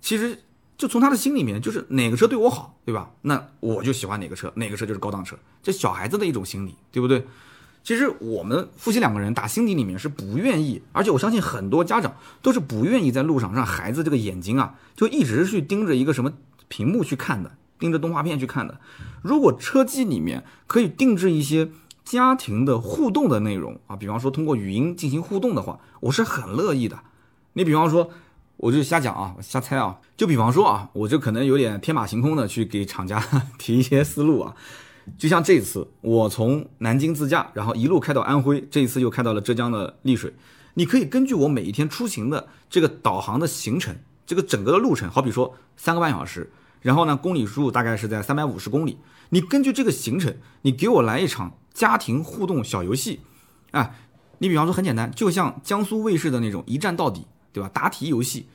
[0.01, 0.43] 其实
[0.77, 3.11] 就从他的心里面，就是哪个车对我好，对吧？
[3.21, 5.37] 那我就喜欢哪个车，哪个车就是高档车。
[5.61, 7.25] 这小孩子的一种心理，对不对？
[7.83, 16.33] 其实我们夫妻两个人打心底里面是不愿意，而且我相信很多家长都是不愿意在路上让孩子这个眼睛啊，就一直去盯着一个什么
[16.67, 17.51] 屏幕去看的。
[17.79, 18.79] 盯着动画片去看的，
[19.21, 21.69] 如果车机里面可以定制一些
[22.03, 26.99] 家庭的互动的内容啊，比方说通过语音进行互动的话，我是很乐意的。
[27.53, 28.09] 你比方说，
[28.57, 33.23] 我就瞎讲啊，瞎猜啊，就比方说啊，我就可能有点天马行空的去给厂家
[33.57, 34.55] 提一些思路啊。
[35.17, 40.33] 就像这次我从南京自驾，然后一路开到安徽，这一次又开到了浙江的丽水，
[40.73, 43.95] 你可以根据我每一天出行的这个导航的行程，
[44.25, 46.51] 这个整个的路程，好比说三个半小时。
[46.81, 48.97] 然后呢，公里数大概是在三百五十公里。
[49.29, 53.19] 你根据这个行程，你给我来一场家庭互动小游戏，
[53.71, 53.95] 啊，
[54.39, 57.69] 你比方说很简单，就像江苏卫视的那种一站到底，对吧？
[57.73, 58.47] 答题游戏，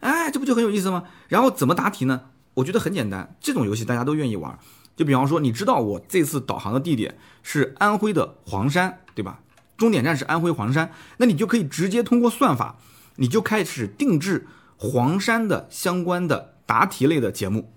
[0.00, 1.04] 哎，这不就很有意思吗？
[1.28, 2.22] 然后怎么答题呢？
[2.54, 4.58] 我觉得很简单，这种游戏大家都愿意玩。
[4.96, 9.40] 就比方说，你知道我这次导航的地点是安徽的黄山，对吧？
[9.76, 12.76] 终点站是安徽黄山，那你就可以直接通过算法，
[13.16, 14.46] 你就开始定制
[14.76, 16.54] 黄山的相关的。
[16.70, 17.72] 答题类的节目，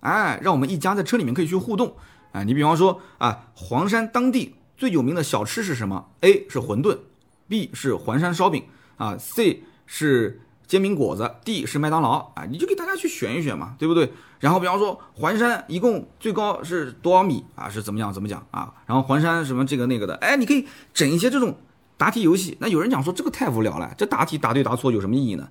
[0.00, 1.94] 哎，让我们一家在车里面可以去互动。
[2.32, 6.98] 哎，你比方说啊，黄山当地最有名的小吃是什么？A 是馄饨
[7.46, 8.64] ，B 是黄山烧饼
[8.96, 9.62] 啊，C
[9.92, 12.32] 是煎饼果子，D 是麦当劳。
[12.36, 14.12] 啊，你就给大家去选一选嘛，对不对？
[14.38, 17.68] 然后比方说环山一共最高是多少米啊？
[17.68, 18.72] 是怎么样怎么讲啊？
[18.86, 21.58] 然后环山什么这个那个的，哎，你可以整一些这种
[21.96, 22.56] 答题游戏。
[22.60, 25.48] 那有人讲说这个太无聊了，这答题答对答错有什么意义呢？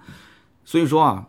[0.63, 1.27] 所以说啊。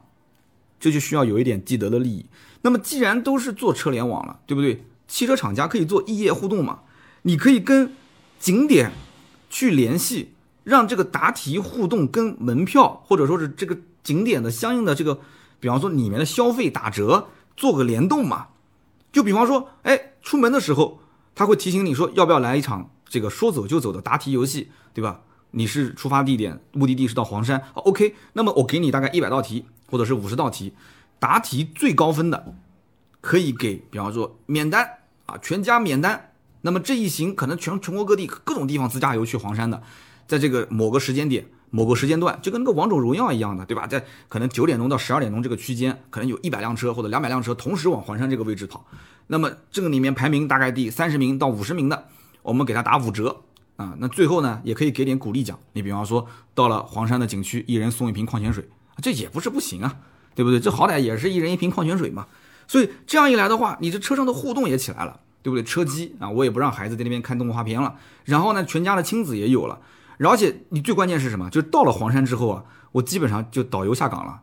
[0.83, 2.25] 这就需要有一点既得的利益。
[2.63, 4.83] 那么既然都是做车联网了，对不对？
[5.07, 6.79] 汽车厂家可以做异业互动嘛？
[7.21, 7.93] 你可以跟
[8.39, 8.91] 景点
[9.51, 10.33] 去联系，
[10.65, 15.21] 让这个答题互动跟门票或者说是这个景点的相应的这个，
[15.59, 18.49] 比方说里面的消费打折做个联动嘛？
[19.13, 21.01] 就比方说，哎，出门的时候
[21.35, 25.21] 他会提醒你说要不要来一场这个说走就走的答题游戏，对吧？
[25.53, 29.67] 你是出发地点目的地是到黄山，OK，那么我给你大概一百道题。
[29.91, 30.73] 或者是五十道题，
[31.19, 32.55] 答题最高分的，
[33.21, 34.89] 可以给，比方说免单
[35.27, 36.31] 啊，全家免单。
[36.61, 39.83] 那么这一行可能全全国各地各种地方自驾游去黄山的，
[40.31, 43.85] 在这个某个时间点、某个时间段，就跟那个王者荣耀一样的，对吧？
[43.85, 48.87] 在可能九点钟到十二点钟这个区间，可能有一百辆车或者两百辆车同时往黄山这个位置跑。
[49.27, 52.07] 那么这个里面排名大概第三十名到五十名的，
[52.43, 53.43] 我们给他打五折
[53.75, 53.97] 啊。
[53.99, 55.59] 那最后呢，也可以给点鼓励奖。
[55.73, 56.25] 你比方说
[56.55, 58.69] 到了黄山的景区，一人送一瓶矿泉水，
[59.03, 59.97] 这也不是不行啊，
[60.37, 60.61] 对不对？
[60.61, 62.29] 这好歹也是一人一瓶矿泉水嘛。
[62.69, 65.65] 所以这样一来的话，你这车上的互动也起来了，对不对？
[65.65, 67.97] 车机啊，我也不让孩子在那边看动画片了。
[68.25, 69.79] 然后呢，全家的亲子也有了。
[70.29, 71.49] 而且你最关键是什么？
[71.51, 74.43] 就是到了黄山之后啊，我基本上就导游下岗了，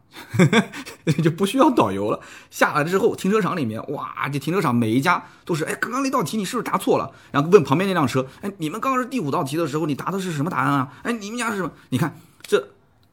[1.22, 2.20] 就不需要导游了。
[2.50, 7.12] 下来之后，停车场里面，哇，这停车场每一家都是，哎，刚刚那道题你是不是答错了？
[7.32, 10.94] 然后问旁边那辆车，哎，你们刚刚是第五道题的时候，你答的是什么答案啊？
[11.04, 11.72] 哎，你们家是什么？
[11.90, 12.70] 你看这。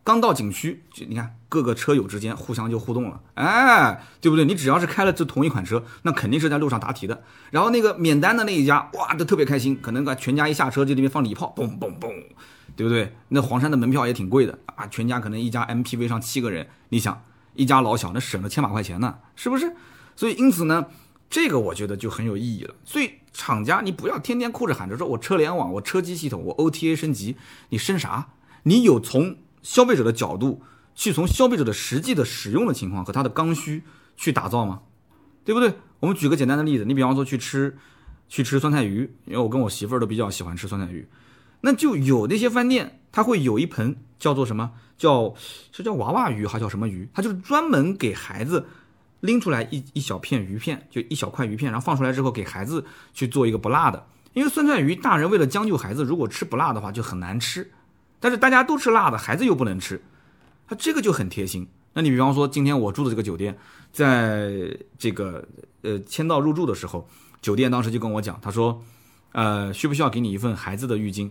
[0.06, 4.44] 刚到景区，就你看各个车友之间互相就互动了，哎，对不对？
[4.44, 7.22] 你只要是开了这同一款车，那肯定是在路上答题的。
[7.50, 12.12] 然后那个免单的那一家，哇，都特别开心，可能全家一下车就那边放礼炮，嘣嘣嘣，
[12.76, 13.12] 对不对？
[13.28, 17.22] 那黄山的门票也挺贵的啊，全家可能一家 MPV 上七个人，你想
[17.54, 19.74] 一家老小那省了千把块钱呢，是不是？
[20.16, 20.86] 所以因此呢，
[21.28, 22.74] 这个我觉得就很有意义了。
[22.84, 27.36] 所以厂家你不要天天哭着喊着说我车联网，我车机系统，我 OTA 升级，
[27.70, 28.28] 你升啥？
[28.64, 29.36] 你有从？
[29.64, 30.60] 消费者的角度
[30.94, 33.82] 去从消费者的实际的使用的情况和他的刚需
[34.14, 34.82] 去打造吗？
[35.42, 35.72] 对不对？
[36.00, 37.74] 我们举个简单的例子，你比方说去吃
[38.28, 41.08] 去吃酸菜鱼，因为我跟我媳妇儿都比较喜欢吃酸菜鱼，
[41.64, 45.34] 那就有那些饭店，它会有一盆叫做什么叫
[45.72, 47.08] 是叫娃娃鱼还叫什么鱼？
[47.14, 48.66] 它就是专门给孩子
[49.20, 52.84] 拎出来一一小片鱼片，就一小块鱼片，然后放出来之后给孩子
[53.14, 57.72] 去做一个不辣的，因为酸菜鱼大人为了将就孩子，如果吃不辣的话就很难吃。
[58.20, 60.02] 但是大家都吃辣的，孩子又不能吃，
[60.68, 61.66] 他这个就很贴心。
[61.94, 63.56] 那你比方说，今天我住的这个酒店，
[63.90, 64.52] 在
[64.98, 65.48] 这个
[65.80, 67.08] 呃签到入住的时候，
[67.40, 68.82] 酒店当时就跟我讲，他说，
[69.32, 71.30] 呃，需不需要给你一份孩子的浴巾？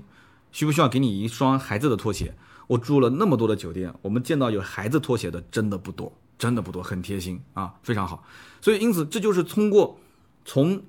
[0.54, 2.34] 需不需要给你一双孩子的拖鞋？
[2.68, 8.24] 我住了那么多的酒店，我们见到有孩子拖鞋的真的不多，真的不多，很贴心啊，非常好。
[8.62, 9.99] 所以因此，这就是通过
[10.45, 10.82] 从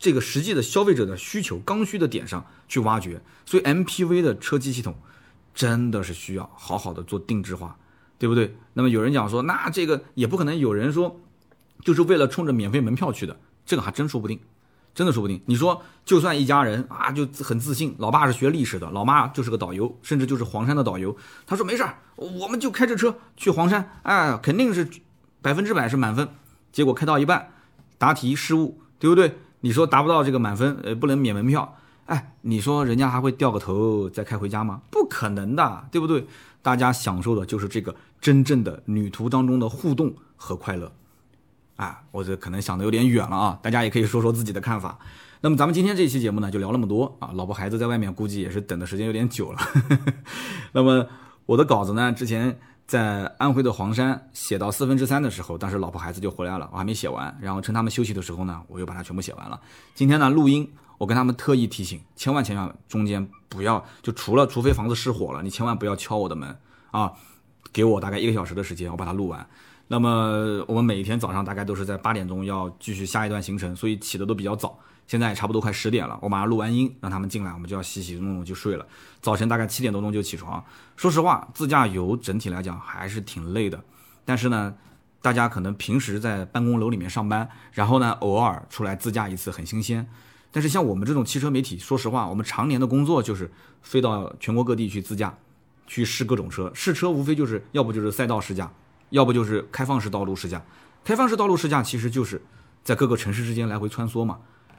[0.00, 3.22] 这个实际的消费者的需求刚需的点上去挖掘。
[3.46, 4.96] 所以 MPV 的车机系统。
[5.52, 7.76] 真的是需要好好的做定制化，
[8.18, 8.54] 对不对？
[8.72, 11.20] 那么有人讲说，那这个也不可能有人说，
[11.84, 14.38] 就是为了冲着免费门票去的，这个还真说不定，
[14.94, 15.40] 真的说不定。
[15.46, 21.16] 你说，就算一家人啊，就很自信，老爸是学历史的，老妈就是个导游，甚至就是黄山的导游，
[21.46, 24.88] 他说没事儿，我们就开着车去黄山，哎，肯定是
[25.40, 26.28] 百分之百是满分。
[26.72, 27.50] 结果开到一半，
[27.98, 29.36] 答题失误，对不对？
[29.60, 31.76] 你说达不到这个满分，呃，不能免门票。
[32.06, 34.80] 哎，你说人家还会掉个头再开回家吗？
[34.90, 36.26] 不可能的，对不对？
[36.62, 40.90] 大家享受的就是这个真正的旅途当中的互动和快乐。
[41.80, 44.98] 啊，我这可能想的有点远了啊，大家也可以说说自己的看法。
[45.40, 47.30] 那么咱们今天这期节目呢，就聊那么多啊。
[47.32, 49.58] 老婆孩子在外面估计也是等的时间有点久了。
[50.72, 51.06] 那么
[51.46, 57.34] 我的稿子呢，之前在安徽的黄山写到四分之三的时候，当时老婆孩子就回来了，我还没写完。
[57.40, 59.58] 然后趁他们休息的时候呢，我又把它全部写完了。
[59.94, 60.70] 今天呢，录音。
[60.98, 66.54] 我跟他们特意提醒，千万千万中间不要就除了除非房子失火了，你千万不要敲我的门
[66.90, 67.10] 啊！
[67.72, 69.48] 给我大概一个小时的时间，我把它录完。
[69.92, 74.78] 那么我们每一天早上大概都是在八点钟要继续下一段行程，所以起的都比较早。
[75.08, 78.86] 现在差不多快十点了，我马上录完音，让他们进来，我们就要洗洗弄弄就睡了。
[79.20, 80.64] 早晨大概七点多钟就起床。
[80.96, 83.82] 说实话，自驾游整体来讲还是挺累的。
[84.24, 84.72] 但是呢，
[85.20, 90.08] 大家可能平时在办公楼里面上班，然后呢偶尔出来自驾一次很新鲜。
[90.52, 93.50] 但是像我们这种汽车媒体，说实话，我们常年的工作就是
[93.82, 95.36] 飞到全国各地去自驾，
[95.88, 96.70] 去试各种车。
[96.72, 98.70] 试车无非就是要不就是赛道试驾，
[99.10, 100.62] 要不就是开放式道路试驾。
[101.04, 102.40] 开放式道路试驾其实就是
[102.82, 104.38] 在各个城市之间来回穿梭嘛。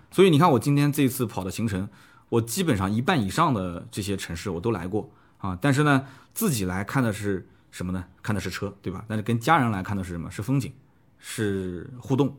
[0.09, 1.87] 所以你看我今天这次跑的行程，
[2.29, 5.57] 我基本上一半以上的这些城市我都来过啊。
[5.61, 8.03] 但是呢，自己来看的是什么呢？
[8.21, 9.05] 看的是车，对吧？
[9.07, 10.29] 但是跟家人来看的是什么？
[10.29, 10.73] 是风景，
[11.17, 12.35] 是互动。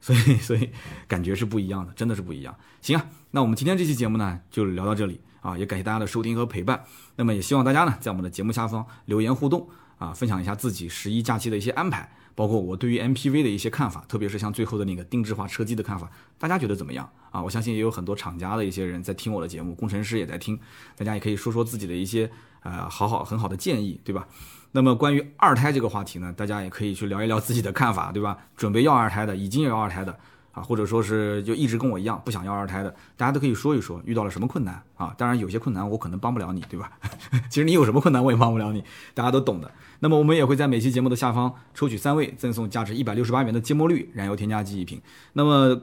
[0.00, 0.70] 所以，所以
[1.08, 2.54] 感觉是不一样的，真的是不一样。
[2.80, 6.84] 行啊，那我们今天这期节目呢，就聊到这里啊，也感谢大家的收听和陪伴。
[7.16, 9.68] 那么也希望大家呢，在我们的节目下方留言互动
[9.98, 17.42] 啊，分享一下自己十一假期的一些安排，包括我对于 MPV 的一些看法，特别是像最后的那个定制化车机的看法，大家觉得怎么样啊？
[17.42, 20.58] 我相信也有很多厂家的一些人在听我的节目，工程师也在听，
[20.96, 22.30] 大家也可以说说自己的一些
[22.62, 24.26] 呃好好很好的建议，对吧？
[24.72, 28.36] 那么关于二胎这个话题呢，大家也可以去聊一聊自己的看法，对吧？
[28.56, 30.16] 准备要二胎的，已经有二胎的
[30.52, 35.14] 啊，或者说是就一直跟我一样不想要二胎的，大家都可以说一说遇到了什么困难啊。
[35.16, 36.92] 当然有些困难我可能帮不了你，对吧？
[37.48, 38.84] 其实你有什么困难我也帮不了你，
[39.14, 39.72] 大家都懂的。
[40.00, 45.00] 那么我们也会在每期节目的下方抽取三位，赠送价值一百六十八元的芥末绿燃油添加剂一瓶。
[45.32, 45.82] 那么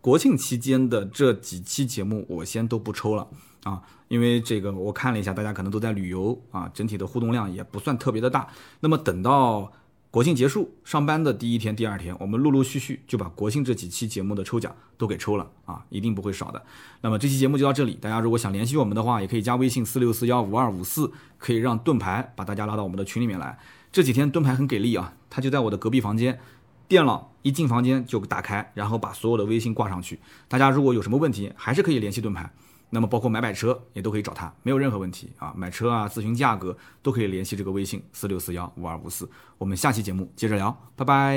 [0.00, 3.26] 国庆期间的这几期节目我先都不抽了
[3.62, 8.48] 啊，因为这个我看了一下，大家可能都在旅游啊，整体的互动量也不算特别的大。
[8.80, 9.72] 那么等到
[10.14, 16.62] 国庆结束，上班的第一天、第二天，我们陆陆续续就把国庆这几期节目的抽奖都给抽了啊，一定不会少的。
[17.00, 23.58] 那么这期节目就到这里，大家如果想联系我们的话，也可以加微信四六四幺五二五四，可以让盾牌把大家拉到我们的群里面来。
[23.90, 26.38] 这几天盾牌很给力啊，他就在我的隔壁房间。
[26.86, 30.20] 电脑一进房间就打开，然后把所有的微信挂上去。
[30.46, 32.48] 大家如果有什么问题，还是可以联系盾牌。
[32.94, 35.52] 那么包括买买车也都可以找他，没有任何问题啊。
[35.56, 39.28] 买车啊，咨询价格都可以联系这个微信四六四幺五二五四。
[39.58, 41.34] 我们下期节目接着聊，拜拜，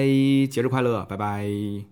[0.51, 1.87] 节日快乐，拜拜。